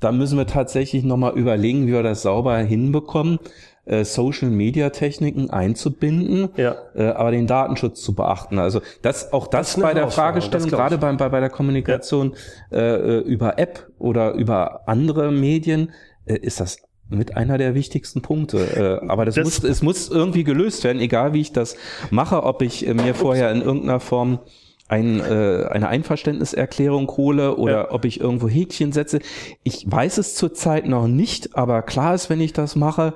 [0.00, 3.38] da müssen wir tatsächlich nochmal überlegen, wie wir das sauber hinbekommen
[3.84, 6.76] äh, Social Media Techniken einzubinden, ja.
[6.94, 8.58] äh, aber den Datenschutz zu beachten.
[8.58, 12.34] Also das auch das, das bei der Fragestellung, gerade bei, bei, bei der Kommunikation
[12.70, 12.78] ja.
[12.78, 15.90] äh, über App oder über andere Medien
[16.26, 16.78] äh, ist das
[17.08, 19.00] mit einer der wichtigsten Punkte.
[19.02, 21.76] Äh, aber das, das muss, es muss irgendwie gelöst werden, egal wie ich das
[22.10, 24.40] mache, ob ich äh, mir vorher in irgendeiner Form
[24.88, 27.90] ein, äh, eine Einverständniserklärung hole oder ja.
[27.90, 29.20] ob ich irgendwo Häkchen setze.
[29.62, 33.14] Ich weiß es zurzeit noch nicht, aber klar ist, wenn ich das mache,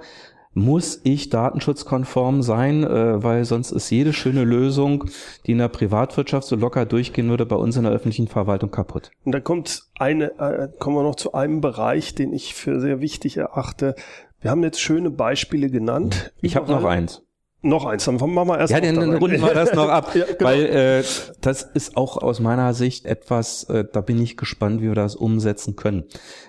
[0.57, 5.05] muss ich datenschutzkonform sein, äh, weil sonst ist jede schöne Lösung,
[5.45, 9.11] die in der Privatwirtschaft so locker durchgehen würde, bei uns in der öffentlichen Verwaltung kaputt.
[9.25, 13.03] Und da kommt eine, äh, kommen wir noch zu einem Bereich, den ich für sehr
[13.03, 13.95] wichtig erachte.
[14.41, 16.33] Wir haben jetzt schöne Beispiele genannt.
[16.41, 17.26] Ich habe noch eins.
[17.67, 20.41] Noch eins, dann machen wir erst Ja, dann runden wir das noch ab, ja, genau.
[20.41, 21.05] weil äh,
[21.41, 25.17] das ist auch aus meiner Sicht etwas, äh, da bin ich gespannt, wie wir das
[25.17, 26.05] umsetzen können.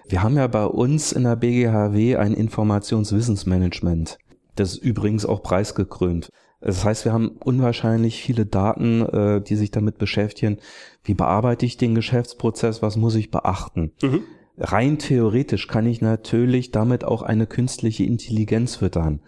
[0.08, 4.18] Wir haben ja bei uns in der BGHW ein Informationswissensmanagement.
[4.56, 6.30] Das ist übrigens auch preisgekrönt.
[6.62, 10.58] Das heißt, wir haben unwahrscheinlich viele Daten, äh, die sich damit beschäftigen.
[11.04, 12.82] Wie bearbeite ich den Geschäftsprozess?
[12.82, 13.94] Was muss ich beachten?
[14.02, 14.24] Mhm.
[14.58, 19.22] Rein theoretisch kann ich natürlich damit auch eine künstliche Intelligenz füttern.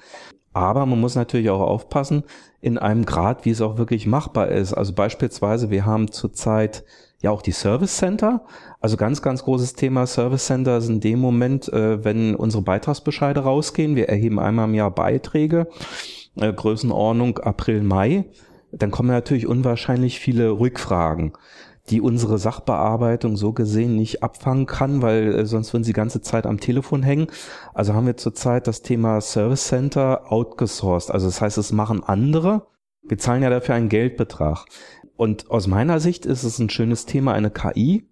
[0.60, 2.24] Aber man muss natürlich auch aufpassen,
[2.60, 4.74] in einem Grad, wie es auch wirklich machbar ist.
[4.74, 6.84] Also beispielsweise, wir haben zurzeit
[7.22, 8.46] ja auch die Service Center.
[8.82, 13.40] Also ganz, ganz großes Thema Service Center sind in dem Moment, äh, wenn unsere Beitragsbescheide
[13.40, 13.96] rausgehen.
[13.96, 15.68] Wir erheben einmal im Jahr Beiträge,
[16.36, 18.26] äh, Größenordnung April, Mai.
[18.74, 21.32] Dann kommen natürlich unwahrscheinlich viele Rückfragen
[21.90, 26.22] die unsere Sachbearbeitung so gesehen nicht abfangen kann, weil äh, sonst würden sie die ganze
[26.22, 27.28] Zeit am Telefon hängen.
[27.74, 31.12] Also haben wir zurzeit das Thema Service Center outgesourced.
[31.12, 32.68] Also das heißt, es machen andere.
[33.04, 34.66] Wir zahlen ja dafür einen Geldbetrag.
[35.16, 38.08] Und aus meiner Sicht ist es ein schönes Thema, eine KI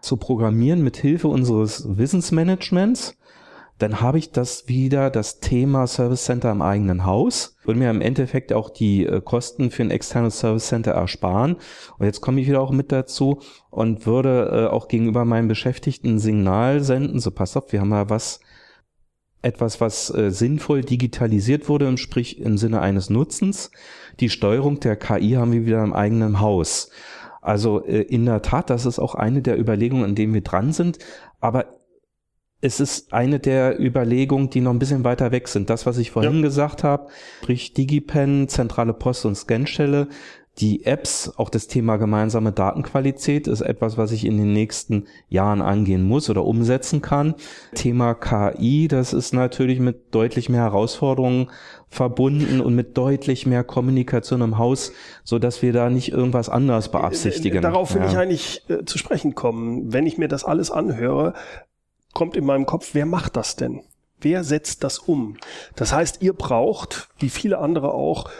[0.00, 3.16] zu programmieren mit Hilfe unseres Wissensmanagements
[3.78, 7.56] dann habe ich das wieder, das Thema Service Center im eigenen Haus.
[7.64, 11.56] Würde mir im Endeffekt auch die äh, Kosten für ein externes Service Center ersparen.
[11.98, 16.14] Und jetzt komme ich wieder auch mit dazu und würde äh, auch gegenüber meinen Beschäftigten
[16.14, 18.40] ein Signal senden, so pass auf, wir haben ja was,
[19.40, 23.72] etwas, was äh, sinnvoll digitalisiert wurde, sprich im Sinne eines Nutzens.
[24.20, 26.90] Die Steuerung der KI haben wir wieder im eigenen Haus.
[27.40, 31.00] Also in der Tat, das ist auch eine der Überlegungen, an denen wir dran sind.
[31.40, 31.81] Aber
[32.62, 35.68] es ist eine der Überlegungen, die noch ein bisschen weiter weg sind.
[35.68, 36.42] Das, was ich vorhin ja.
[36.42, 37.08] gesagt habe,
[37.42, 40.08] sprich DigiPen, zentrale Post- und Scanstelle,
[40.58, 45.62] die Apps, auch das Thema gemeinsame Datenqualität ist etwas, was ich in den nächsten Jahren
[45.62, 47.34] angehen muss oder umsetzen kann.
[47.74, 51.50] Thema KI, das ist natürlich mit deutlich mehr Herausforderungen
[51.88, 54.92] verbunden und mit deutlich mehr Kommunikation im Haus,
[55.24, 57.62] so dass wir da nicht irgendwas anderes beabsichtigen.
[57.62, 58.08] Darauf will ja.
[58.08, 59.92] ich eigentlich äh, zu sprechen kommen.
[59.92, 61.32] Wenn ich mir das alles anhöre,
[62.12, 63.82] kommt in meinem Kopf, wer macht das denn?
[64.20, 65.36] Wer setzt das um?
[65.74, 68.30] Das heißt, ihr braucht, wie viele andere auch,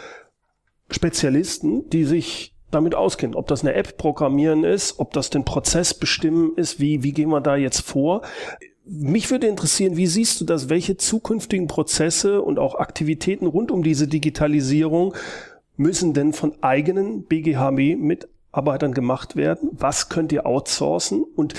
[0.89, 3.35] Spezialisten, die sich damit auskennen.
[3.35, 7.29] Ob das eine App programmieren ist, ob das den Prozess bestimmen ist, wie, wie gehen
[7.29, 8.21] wir da jetzt vor?
[8.85, 10.69] Mich würde interessieren, wie siehst du das?
[10.69, 15.13] Welche zukünftigen Prozesse und auch Aktivitäten rund um diese Digitalisierung
[15.77, 19.69] müssen denn von eigenen BGHB-Mitarbeitern gemacht werden?
[19.71, 21.23] Was könnt ihr outsourcen?
[21.23, 21.53] Und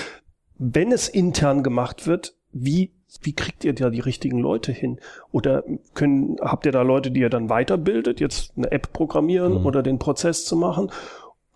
[0.57, 2.91] wenn es intern gemacht wird, wie,
[3.21, 4.99] wie kriegt ihr da die richtigen Leute hin?
[5.31, 9.65] Oder können, habt ihr da Leute, die ihr dann weiterbildet, jetzt eine App programmieren mhm.
[9.65, 10.91] oder den Prozess zu machen?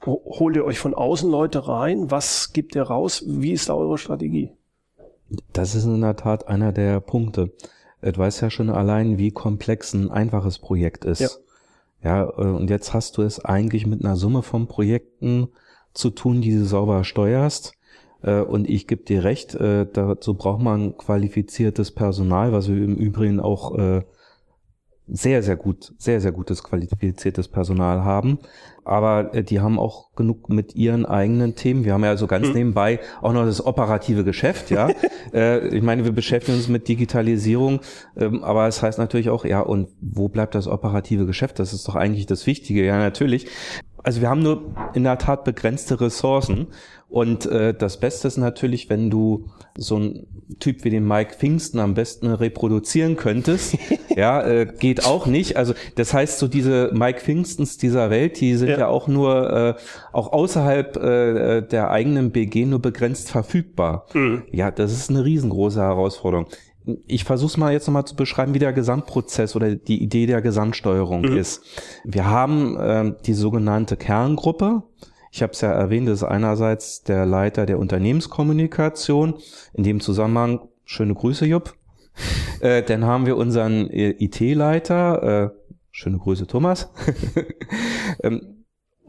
[0.05, 2.09] Holt ihr euch von außen Leute rein?
[2.09, 3.23] Was gibt ihr raus?
[3.27, 4.51] Wie ist da eure Strategie?
[5.53, 7.51] Das ist in der Tat einer der Punkte.
[8.01, 11.19] Du weißt ja schon allein, wie komplex ein einfaches Projekt ist.
[11.19, 11.29] Ja.
[12.01, 15.49] Ja, äh, und jetzt hast du es eigentlich mit einer Summe von Projekten
[15.93, 17.73] zu tun, die du sauber steuerst
[18.21, 23.39] und ich gebe dir recht, äh, dazu braucht man qualifiziertes Personal, was wir im Übrigen
[23.39, 24.01] auch äh,
[25.07, 28.39] sehr, sehr gut, sehr, sehr gutes qualifiziertes Personal haben.
[28.89, 31.85] Aber äh, die haben auch genug mit ihren eigenen Themen.
[31.85, 32.53] Wir haben ja also ganz hm.
[32.55, 34.89] nebenbei auch noch das operative Geschäft, ja.
[35.33, 37.81] äh, ich meine, wir beschäftigen uns mit Digitalisierung,
[38.17, 41.59] ähm, aber es heißt natürlich auch, ja, und wo bleibt das operative Geschäft?
[41.59, 42.83] Das ist doch eigentlich das Wichtige.
[42.83, 43.45] Ja, natürlich.
[44.01, 46.67] Also wir haben nur in der Tat begrenzte Ressourcen
[47.09, 50.27] und äh, das Beste ist natürlich, wenn du so ein
[50.59, 53.77] Typ wie den Mike Pfingsten am besten reproduzieren könntest.
[54.15, 55.57] ja, äh, geht auch nicht.
[55.57, 59.51] Also das heißt, so diese Mike Pfingstens dieser Welt, die sind ja, ja auch nur
[59.51, 59.73] äh,
[60.11, 64.05] auch außerhalb äh, der eigenen BG nur begrenzt verfügbar.
[64.13, 64.43] Mhm.
[64.51, 66.47] Ja, das ist eine riesengroße Herausforderung.
[67.05, 70.41] Ich versuche es mal jetzt nochmal zu beschreiben, wie der Gesamtprozess oder die Idee der
[70.41, 71.37] Gesamtsteuerung mhm.
[71.37, 71.63] ist.
[72.03, 74.83] Wir haben äh, die sogenannte Kerngruppe.
[75.31, 79.35] Ich habe es ja erwähnt, das ist einerseits der Leiter der Unternehmenskommunikation.
[79.73, 81.75] In dem Zusammenhang schöne Grüße, Jupp.
[82.61, 85.49] äh, dann haben wir unseren äh, IT-Leiter, äh,
[85.91, 86.91] schöne Grüße, Thomas.
[88.23, 88.58] ähm,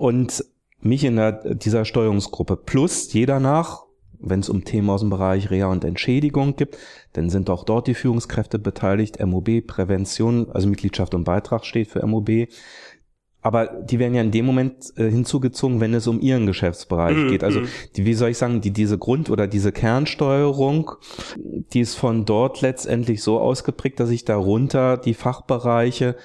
[0.00, 0.44] und
[0.80, 2.56] mich in der, dieser Steuerungsgruppe.
[2.56, 3.84] Plus jeder nach
[4.22, 6.76] wenn es um Themen aus dem Bereich Reha und Entschädigung gibt,
[7.14, 9.18] dann sind auch dort die Führungskräfte beteiligt.
[9.24, 12.48] MOB, Prävention, also Mitgliedschaft und Beitrag steht für MOB.
[13.40, 17.28] Aber die werden ja in dem Moment äh, hinzugezogen, wenn es um ihren Geschäftsbereich mhm.
[17.28, 17.42] geht.
[17.42, 17.62] Also,
[17.96, 20.92] die, wie soll ich sagen, die, diese Grund- oder diese Kernsteuerung,
[21.72, 26.16] die ist von dort letztendlich so ausgeprägt, dass ich darunter die Fachbereiche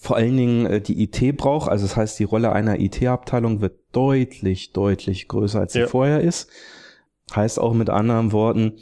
[0.00, 1.68] vor allen Dingen äh, die IT braucht.
[1.68, 5.86] Also das heißt, die Rolle einer IT-Abteilung wird deutlich, deutlich größer, als sie ja.
[5.88, 6.48] vorher ist.
[7.34, 8.74] Heißt auch mit anderen Worten,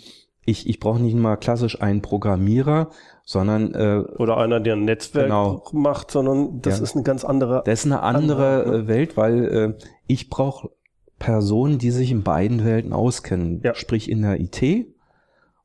[0.45, 2.91] ich, ich brauche nicht mal klassisch einen Programmierer,
[3.25, 6.85] sondern äh, oder einer, der ein Netzwerk genau, macht, sondern das ja.
[6.85, 7.63] ist eine ganz andere.
[7.65, 8.89] Das ist eine andere, andere ne?
[8.89, 10.71] Welt, weil äh, ich brauche
[11.19, 13.75] Personen, die sich in beiden Welten auskennen, ja.
[13.75, 14.87] sprich in der IT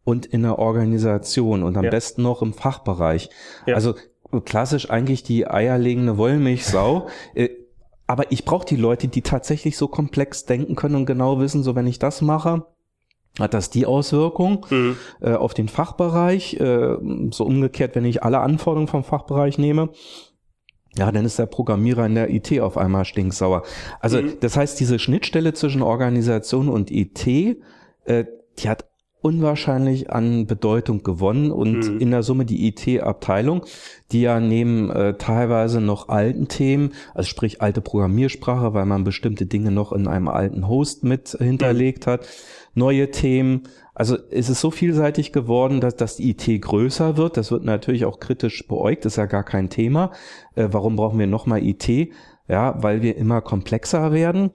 [0.04, 1.91] und in der Organisation und am ja.
[1.91, 3.30] besten noch im Fachbereich.
[3.68, 3.76] Ja.
[3.76, 3.93] Also
[4.40, 7.08] klassisch eigentlich die eierlegende Wollmilchsau.
[7.36, 7.50] Äh,
[8.08, 11.76] aber ich brauche die Leute, die tatsächlich so komplex denken können und genau wissen, so
[11.76, 12.66] wenn ich das mache,
[13.40, 14.98] hat das die Auswirkung mhm.
[15.22, 16.56] äh, auf den Fachbereich.
[16.56, 16.98] Äh,
[17.32, 19.92] so umgekehrt, wenn ich alle Anforderungen vom Fachbereich nehme,
[20.98, 23.64] ja, dann ist der Programmierer in der IT auf einmal stinksauer.
[24.02, 24.34] Also mhm.
[24.42, 28.26] das heißt, diese Schnittstelle zwischen Organisation und IT, äh,
[28.60, 28.91] die hat
[29.22, 31.99] unwahrscheinlich an Bedeutung gewonnen und mhm.
[31.99, 33.63] in der Summe die IT-Abteilung,
[34.11, 39.45] die ja neben äh, teilweise noch alten Themen, also sprich alte Programmiersprache, weil man bestimmte
[39.45, 42.11] Dinge noch in einem alten Host mit hinterlegt mhm.
[42.11, 42.28] hat,
[42.74, 43.63] neue Themen.
[43.93, 47.38] Also es ist so vielseitig geworden, dass, die IT größer wird.
[47.38, 50.11] Das wird natürlich auch kritisch beäugt, ist ja gar kein Thema.
[50.55, 51.88] Äh, warum brauchen wir nochmal IT?
[52.47, 54.51] Ja, weil wir immer komplexer werden.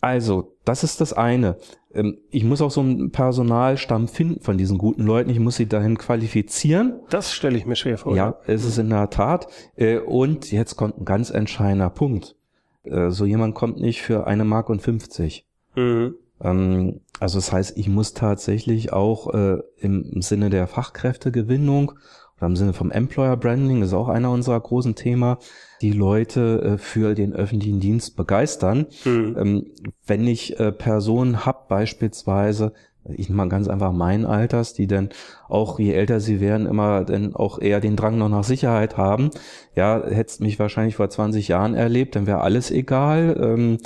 [0.00, 1.56] Also, das ist das eine.
[1.94, 5.30] Ähm, ich muss auch so einen Personalstamm finden von diesen guten Leuten.
[5.30, 7.00] Ich muss sie dahin qualifizieren.
[7.10, 8.16] Das stelle ich mir schwer vor.
[8.16, 9.48] Ja, ist es in der Tat.
[9.76, 12.36] Äh, und jetzt kommt ein ganz entscheidender Punkt.
[12.84, 15.46] Äh, so jemand kommt nicht für eine Mark und 50.
[15.74, 16.14] Mhm.
[16.40, 21.92] Ähm, also das heißt, ich muss tatsächlich auch äh, im Sinne der Fachkräftegewinnung
[22.38, 25.38] oder im Sinne vom Employer Branding, ist auch einer unserer großen Thema,
[25.80, 28.86] die Leute äh, für den öffentlichen Dienst begeistern.
[29.04, 29.36] Mhm.
[29.38, 29.66] Ähm,
[30.06, 32.72] wenn ich äh, Personen hab, beispielsweise,
[33.04, 35.08] ich nehme mal ganz einfach meinen Alters, die dann
[35.48, 39.30] auch, je älter sie werden, immer dann auch eher den Drang noch nach Sicherheit haben.
[39.74, 43.36] Ja, hättest mich wahrscheinlich vor 20 Jahren erlebt, dann wäre alles egal.
[43.40, 43.78] Ähm,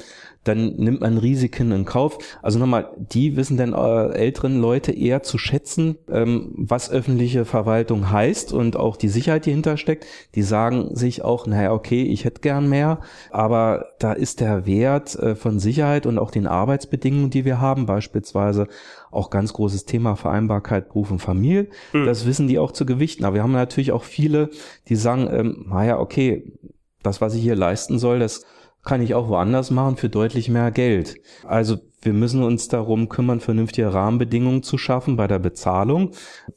[0.45, 2.19] dann nimmt man Risiken in Kauf.
[2.43, 8.11] Also nochmal, die wissen denn äh, älteren Leute eher zu schätzen, ähm, was öffentliche Verwaltung
[8.11, 10.07] heißt und auch die Sicherheit, die hintersteckt.
[10.35, 15.15] Die sagen sich auch, naja, okay, ich hätte gern mehr, aber da ist der Wert
[15.17, 18.67] äh, von Sicherheit und auch den Arbeitsbedingungen, die wir haben, beispielsweise
[19.11, 21.69] auch ganz großes Thema Vereinbarkeit Beruf und Familie.
[21.93, 22.07] Mhm.
[22.07, 23.25] Das wissen die auch zu gewichten.
[23.25, 24.51] Aber wir haben natürlich auch viele,
[24.89, 26.53] die sagen, ähm, naja, okay,
[27.03, 28.45] das, was ich hier leisten soll, das
[28.85, 31.17] kann ich auch woanders machen für deutlich mehr Geld.
[31.47, 36.11] Also wir müssen uns darum kümmern, vernünftige Rahmenbedingungen zu schaffen bei der Bezahlung.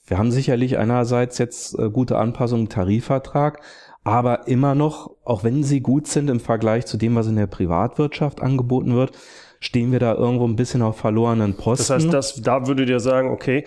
[0.07, 3.61] Wir haben sicherlich einerseits jetzt äh, gute Anpassungen im Tarifvertrag,
[4.03, 7.47] aber immer noch, auch wenn sie gut sind im Vergleich zu dem, was in der
[7.47, 9.11] Privatwirtschaft angeboten wird,
[9.59, 11.93] stehen wir da irgendwo ein bisschen auf verlorenen Posten.
[11.93, 13.65] Das heißt, das, da würde dir sagen, okay,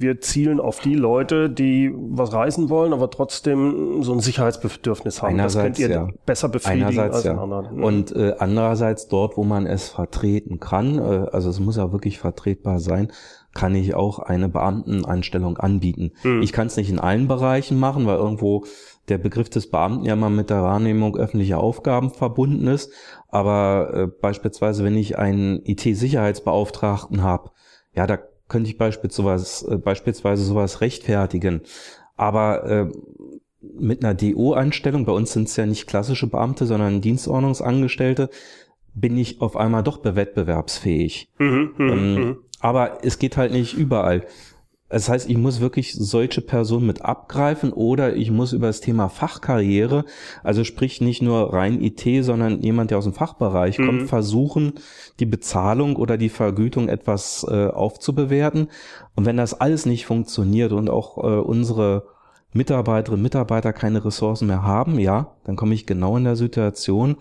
[0.00, 5.34] wir zielen auf die Leute, die was reisen wollen, aber trotzdem so ein Sicherheitsbedürfnis haben.
[5.34, 6.08] Einerseits, das könnt ihr ja.
[6.24, 7.36] besser befriedigen Einerseits, als ja.
[7.36, 7.82] anderen.
[7.82, 12.18] Und äh, andererseits dort, wo man es vertreten kann, äh, also es muss ja wirklich
[12.18, 13.12] vertretbar sein,
[13.52, 16.12] kann ich auch eine Beamtenanstellung anbieten.
[16.22, 16.40] Hm.
[16.40, 18.64] Ich kann es nicht in allen Bereichen machen, weil irgendwo
[19.10, 22.90] der Begriff des Beamten ja mal mit der Wahrnehmung öffentlicher Aufgaben verbunden ist.
[23.28, 27.50] Aber äh, beispielsweise, wenn ich einen IT-Sicherheitsbeauftragten habe,
[27.92, 28.18] ja, da
[28.50, 31.62] könnte ich beispielsweise, äh, beispielsweise sowas rechtfertigen.
[32.16, 32.92] Aber äh,
[33.62, 38.28] mit einer DO-Einstellung, bei uns sind es ja nicht klassische Beamte, sondern Dienstordnungsangestellte,
[38.92, 41.30] bin ich auf einmal doch bewettbewerbsfähig.
[41.38, 42.36] Mhm, mh, ähm, mh.
[42.60, 44.26] Aber es geht halt nicht überall.
[44.90, 49.08] Das heißt, ich muss wirklich solche Personen mit abgreifen oder ich muss über das Thema
[49.08, 50.04] Fachkarriere,
[50.42, 53.86] also sprich nicht nur rein IT, sondern jemand, der aus dem Fachbereich mhm.
[53.86, 54.72] kommt, versuchen,
[55.20, 58.66] die Bezahlung oder die Vergütung etwas äh, aufzubewerten.
[59.14, 62.02] Und wenn das alles nicht funktioniert und auch äh, unsere
[62.52, 67.16] Mitarbeiterinnen und Mitarbeiter keine Ressourcen mehr haben, ja, dann komme ich genau in der Situation,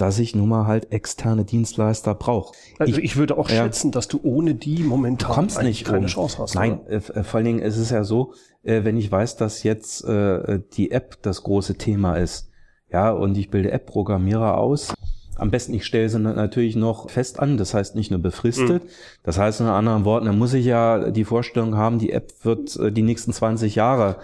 [0.00, 2.54] dass ich nun mal halt externe Dienstleister brauche.
[2.78, 6.00] Also ich, ich würde auch ja, schätzen, dass du ohne die momentan kommst nicht keine
[6.00, 6.06] um.
[6.06, 6.54] Chance hast.
[6.54, 8.32] Nein, äh, äh, vor allen Dingen ist es ja so,
[8.62, 12.50] äh, wenn ich weiß, dass jetzt äh, die App das große Thema ist,
[12.90, 14.94] ja, und ich bilde App-Programmierer aus,
[15.40, 18.84] am besten, ich stelle sie natürlich noch fest an, das heißt nicht nur befristet.
[18.84, 18.88] Mhm.
[19.22, 22.76] Das heißt in anderen Worten, da muss ich ja die Vorstellung haben, die App wird
[22.76, 24.16] äh, die nächsten 20 Jahre.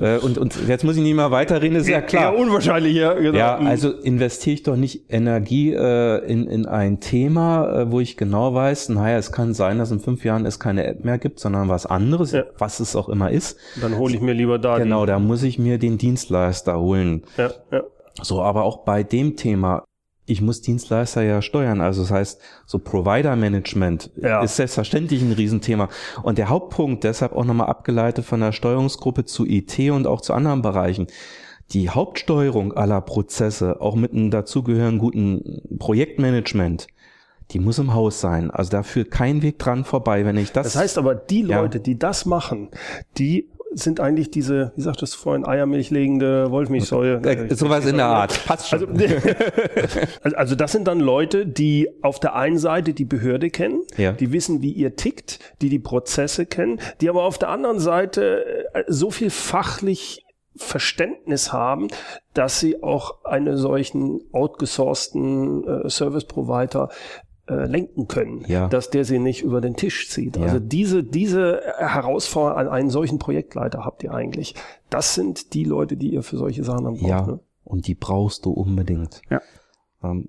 [0.00, 2.34] Äh, und, und jetzt muss ich nicht mehr weiterreden, ist ja klar.
[2.34, 3.14] Ja, unwahrscheinlich, ja.
[3.14, 3.36] Genau.
[3.36, 3.66] Ja, mhm.
[3.66, 8.54] also investiere ich doch nicht Energie äh, in, in ein Thema, äh, wo ich genau
[8.54, 11.68] weiß, naja, es kann sein, dass in fünf Jahren es keine App mehr gibt, sondern
[11.68, 12.44] was anderes, ja.
[12.58, 13.58] was es auch immer ist.
[13.80, 14.78] Dann hole ich mir lieber da.
[14.78, 17.24] Genau, da muss ich mir den Dienstleister holen.
[17.36, 17.82] Ja, ja.
[18.22, 19.84] So, aber auch bei dem Thema
[20.30, 21.80] ich muss Dienstleister ja steuern.
[21.80, 24.42] Also das heißt, so Provider-Management ja.
[24.42, 25.88] ist selbstverständlich ein Riesenthema.
[26.22, 30.32] Und der Hauptpunkt, deshalb auch nochmal abgeleitet von der Steuerungsgruppe zu IT und auch zu
[30.32, 31.08] anderen Bereichen,
[31.72, 36.86] die Hauptsteuerung aller Prozesse, auch mit einem dazugehörigen guten Projektmanagement,
[37.50, 38.50] die muss im Haus sein.
[38.50, 40.72] Also da führt kein Weg dran vorbei, wenn ich das.
[40.72, 41.82] Das heißt aber, die Leute, ja.
[41.82, 42.70] die das machen,
[43.18, 47.22] die sind eigentlich diese, wie sagtest du vorhin, eiermilchlegende Wollmilchsäure.
[47.22, 48.44] Äh, sowas in der Art.
[48.46, 48.80] Passt schon.
[50.22, 54.12] Also, also, das sind dann Leute, die auf der einen Seite die Behörde kennen, ja.
[54.12, 58.44] die wissen, wie ihr tickt, die die Prozesse kennen, die aber auf der anderen Seite
[58.74, 60.24] äh, so viel fachlich
[60.56, 61.88] Verständnis haben,
[62.34, 66.90] dass sie auch einen solchen outgesourceten äh, Service Provider
[67.50, 68.68] äh, lenken können, ja.
[68.68, 70.36] dass der sie nicht über den Tisch zieht.
[70.36, 70.44] Ja.
[70.44, 74.54] Also diese, diese Herausforderung an einen solchen Projektleiter habt ihr eigentlich.
[74.88, 77.02] Das sind die Leute, die ihr für solche Sachen braucht.
[77.02, 77.40] Ja, ne?
[77.64, 79.22] und die brauchst du unbedingt.
[79.30, 79.40] Ja.
[80.02, 80.28] Ähm,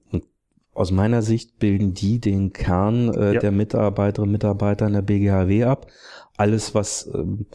[0.74, 3.40] aus meiner Sicht bilden die den Kern äh, ja.
[3.40, 5.88] der Mitarbeiterinnen und Mitarbeiter in der BGHW ab.
[6.38, 7.46] Alles, was ähm,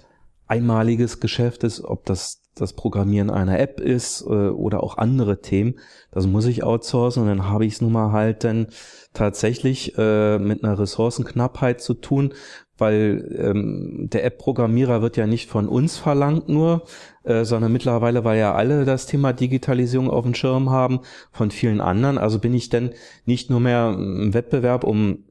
[0.47, 5.79] einmaliges Geschäft ist, ob das das Programmieren einer App ist äh, oder auch andere Themen,
[6.11, 8.67] das muss ich outsourcen und dann habe ich es nun mal halt dann
[9.13, 12.33] tatsächlich äh, mit einer Ressourcenknappheit zu tun,
[12.79, 16.83] weil ähm, der App-Programmierer wird ja nicht von uns verlangt nur,
[17.25, 21.01] äh, sondern mittlerweile, weil ja alle das Thema Digitalisierung auf dem Schirm haben,
[21.33, 22.19] von vielen anderen.
[22.19, 22.91] Also bin ich denn
[23.25, 25.25] nicht nur mehr im Wettbewerb um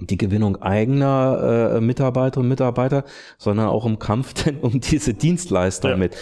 [0.00, 3.04] die Gewinnung eigener äh, Mitarbeiterinnen und Mitarbeiter,
[3.38, 5.96] sondern auch im Kampf denn um diese Dienstleister ja.
[5.96, 6.16] mit.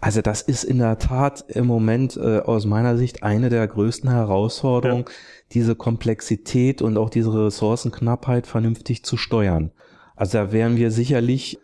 [0.00, 4.10] Also das ist in der Tat im Moment äh, aus meiner Sicht eine der größten
[4.10, 5.14] Herausforderungen, ja.
[5.52, 9.72] diese Komplexität und auch diese Ressourcenknappheit vernünftig zu steuern.
[10.14, 11.58] Also da werden wir sicherlich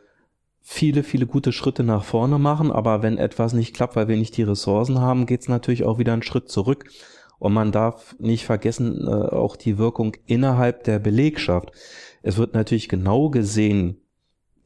[0.60, 4.36] viele, viele gute Schritte nach vorne machen, aber wenn etwas nicht klappt, weil wir nicht
[4.36, 6.84] die Ressourcen haben, geht es natürlich auch wieder einen Schritt zurück.
[7.42, 11.72] Und man darf nicht vergessen, äh, auch die Wirkung innerhalb der Belegschaft.
[12.22, 14.00] Es wird natürlich genau gesehen,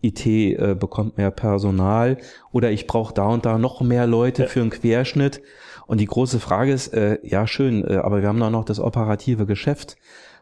[0.02, 2.18] IT äh, bekommt mehr Personal
[2.52, 4.48] oder ich brauche da und da noch mehr Leute ja.
[4.48, 5.40] für einen Querschnitt.
[5.86, 8.78] Und die große Frage ist, äh, ja schön, äh, aber wir haben da noch das
[8.78, 9.96] operative Geschäft.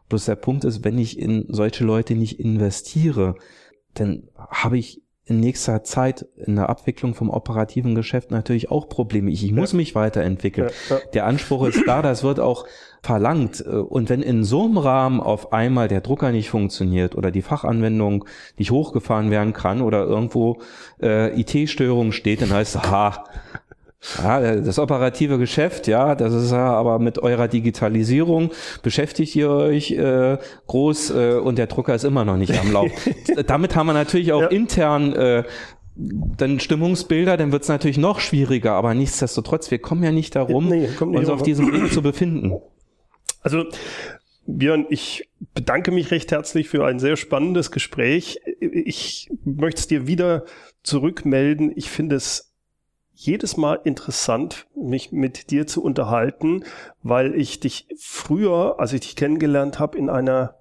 [0.09, 3.37] Bloß der Punkt ist, wenn ich in solche Leute nicht investiere,
[3.95, 9.31] dann habe ich in nächster Zeit in der Abwicklung vom operativen Geschäft natürlich auch Probleme.
[9.31, 9.77] Ich, ich muss ja.
[9.77, 10.71] mich weiterentwickeln.
[10.91, 11.03] Ja, ja.
[11.15, 12.67] Der Anspruch ist da, das wird auch
[13.01, 13.63] verlangt.
[13.63, 18.27] Und wenn in so einem Rahmen auf einmal der Drucker nicht funktioniert oder die Fachanwendung
[18.59, 20.59] nicht hochgefahren werden kann oder irgendwo
[21.01, 23.25] äh, IT-Störung steht, dann heißt es, ha,
[24.23, 28.51] ja, das operative Geschäft, ja, das ist ja aber mit eurer Digitalisierung
[28.83, 32.91] beschäftigt ihr euch äh, groß äh, und der Drucker ist immer noch nicht am Lauf.
[33.47, 34.49] Damit haben wir natürlich auch ja.
[34.49, 35.45] intern äh,
[35.97, 40.69] dann Stimmungsbilder, dann wird es natürlich noch schwieriger, aber nichtsdestotrotz, wir kommen ja nicht darum,
[40.69, 42.55] nee, nicht uns auf diesem Weg zu befinden.
[43.43, 43.65] Also
[44.47, 48.41] Björn, ich bedanke mich recht herzlich für ein sehr spannendes Gespräch.
[48.61, 50.45] Ich möchte es dir wieder
[50.83, 51.73] zurückmelden.
[51.77, 52.54] Ich finde es
[53.15, 56.65] jedes Mal interessant, mich mit dir zu unterhalten,
[57.03, 60.57] weil ich dich früher, als ich dich kennengelernt habe, in einer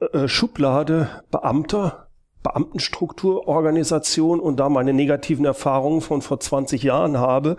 [0.00, 2.08] äh, Schublade Beamter,
[2.42, 7.56] Beamtenstrukturorganisation und da meine negativen Erfahrungen von vor 20 Jahren habe.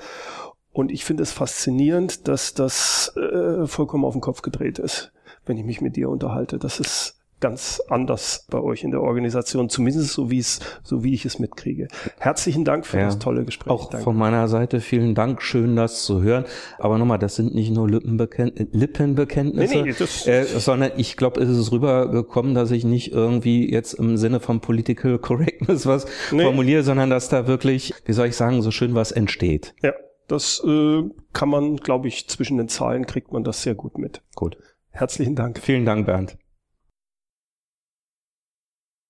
[0.71, 5.11] Und ich finde es faszinierend, dass das äh, vollkommen auf den Kopf gedreht ist,
[5.45, 6.57] wenn ich mich mit dir unterhalte.
[6.57, 11.13] Das ist ganz anders bei euch in der Organisation, zumindest so wie es, so wie
[11.13, 11.87] ich es mitkriege.
[12.17, 13.71] Herzlichen Dank für ja, das tolle Gespräch.
[13.71, 14.03] Auch Danke.
[14.03, 16.45] von meiner Seite vielen Dank, schön das zu hören.
[16.79, 19.93] Aber nochmal, das sind nicht nur Lippenbekennt Lippenbekenntnisse, nee,
[20.25, 24.39] nee, äh, sondern ich glaube, es ist rübergekommen, dass ich nicht irgendwie jetzt im Sinne
[24.39, 26.43] von Political Correctness was nee.
[26.43, 29.75] formuliere, sondern dass da wirklich, wie soll ich sagen, so schön was entsteht.
[29.83, 29.93] Ja,
[30.27, 34.21] das äh, kann man, glaube ich, zwischen den Zahlen kriegt man das sehr gut mit.
[34.35, 34.57] Gut.
[34.89, 35.59] Herzlichen Dank.
[35.59, 36.37] Vielen Dank, Bernd.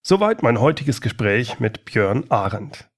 [0.10, 2.89] Soweit mein heutiges Gespräch mit Björn Arendt.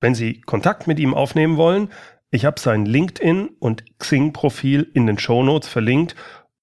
[0.00, 1.92] Wenn Sie Kontakt mit ihm aufnehmen wollen,
[2.30, 6.16] ich habe sein LinkedIn und Xing-Profil in den Shownotes verlinkt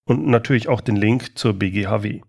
[0.06, 2.22] und natürlich auch den Link zur BGHW.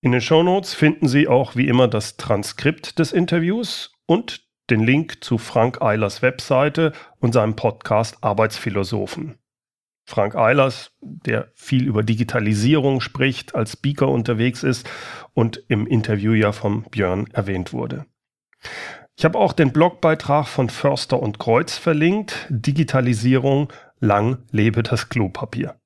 [0.00, 5.22] In den Shownotes finden Sie auch wie immer das Transkript des Interviews und den Link
[5.22, 9.38] zu Frank Eilers Webseite und seinem Podcast Arbeitsphilosophen.
[10.06, 14.88] Frank Eilers, der viel über Digitalisierung spricht, als Speaker unterwegs ist
[15.32, 18.04] und im Interview ja vom Björn erwähnt wurde.
[19.16, 22.46] Ich habe auch den Blogbeitrag von Förster und Kreuz verlinkt.
[22.50, 25.80] Digitalisierung, lang lebe das Klopapier.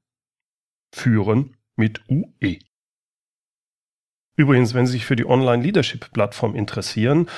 [0.94, 2.60] Führen mit UE.
[4.36, 7.30] Übrigens, wenn Sie sich für die Online-Leadership-Plattform interessieren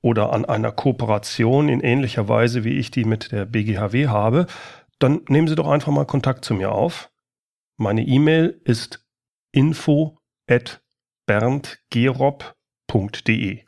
[0.00, 4.46] oder an einer Kooperation in ähnlicher Weise, wie ich die mit der BGHW habe,
[4.98, 7.10] dann nehmen Sie doch einfach mal Kontakt zu mir auf.
[7.76, 9.06] Meine E-Mail ist
[9.52, 10.18] info
[10.48, 10.82] at
[11.26, 13.64] berndgerob.de.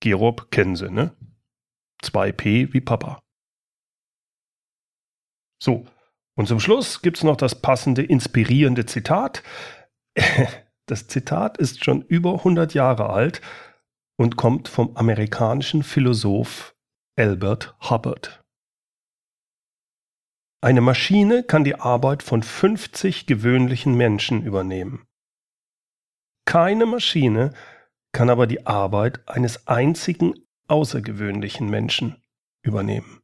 [0.00, 1.16] Gerob kennen Sie, ne?
[2.02, 3.22] 2P wie Papa.
[5.62, 5.86] So,
[6.36, 9.42] und zum Schluss gibt es noch das passende, inspirierende Zitat.
[10.86, 13.40] Das Zitat ist schon über 100 Jahre alt
[14.18, 16.76] und kommt vom amerikanischen Philosoph
[17.16, 18.44] Albert Hubbard.
[20.60, 25.06] Eine Maschine kann die Arbeit von 50 gewöhnlichen Menschen übernehmen.
[26.46, 27.54] Keine Maschine
[28.12, 30.34] kann aber die Arbeit eines einzigen
[30.68, 32.22] außergewöhnlichen Menschen
[32.62, 33.23] übernehmen.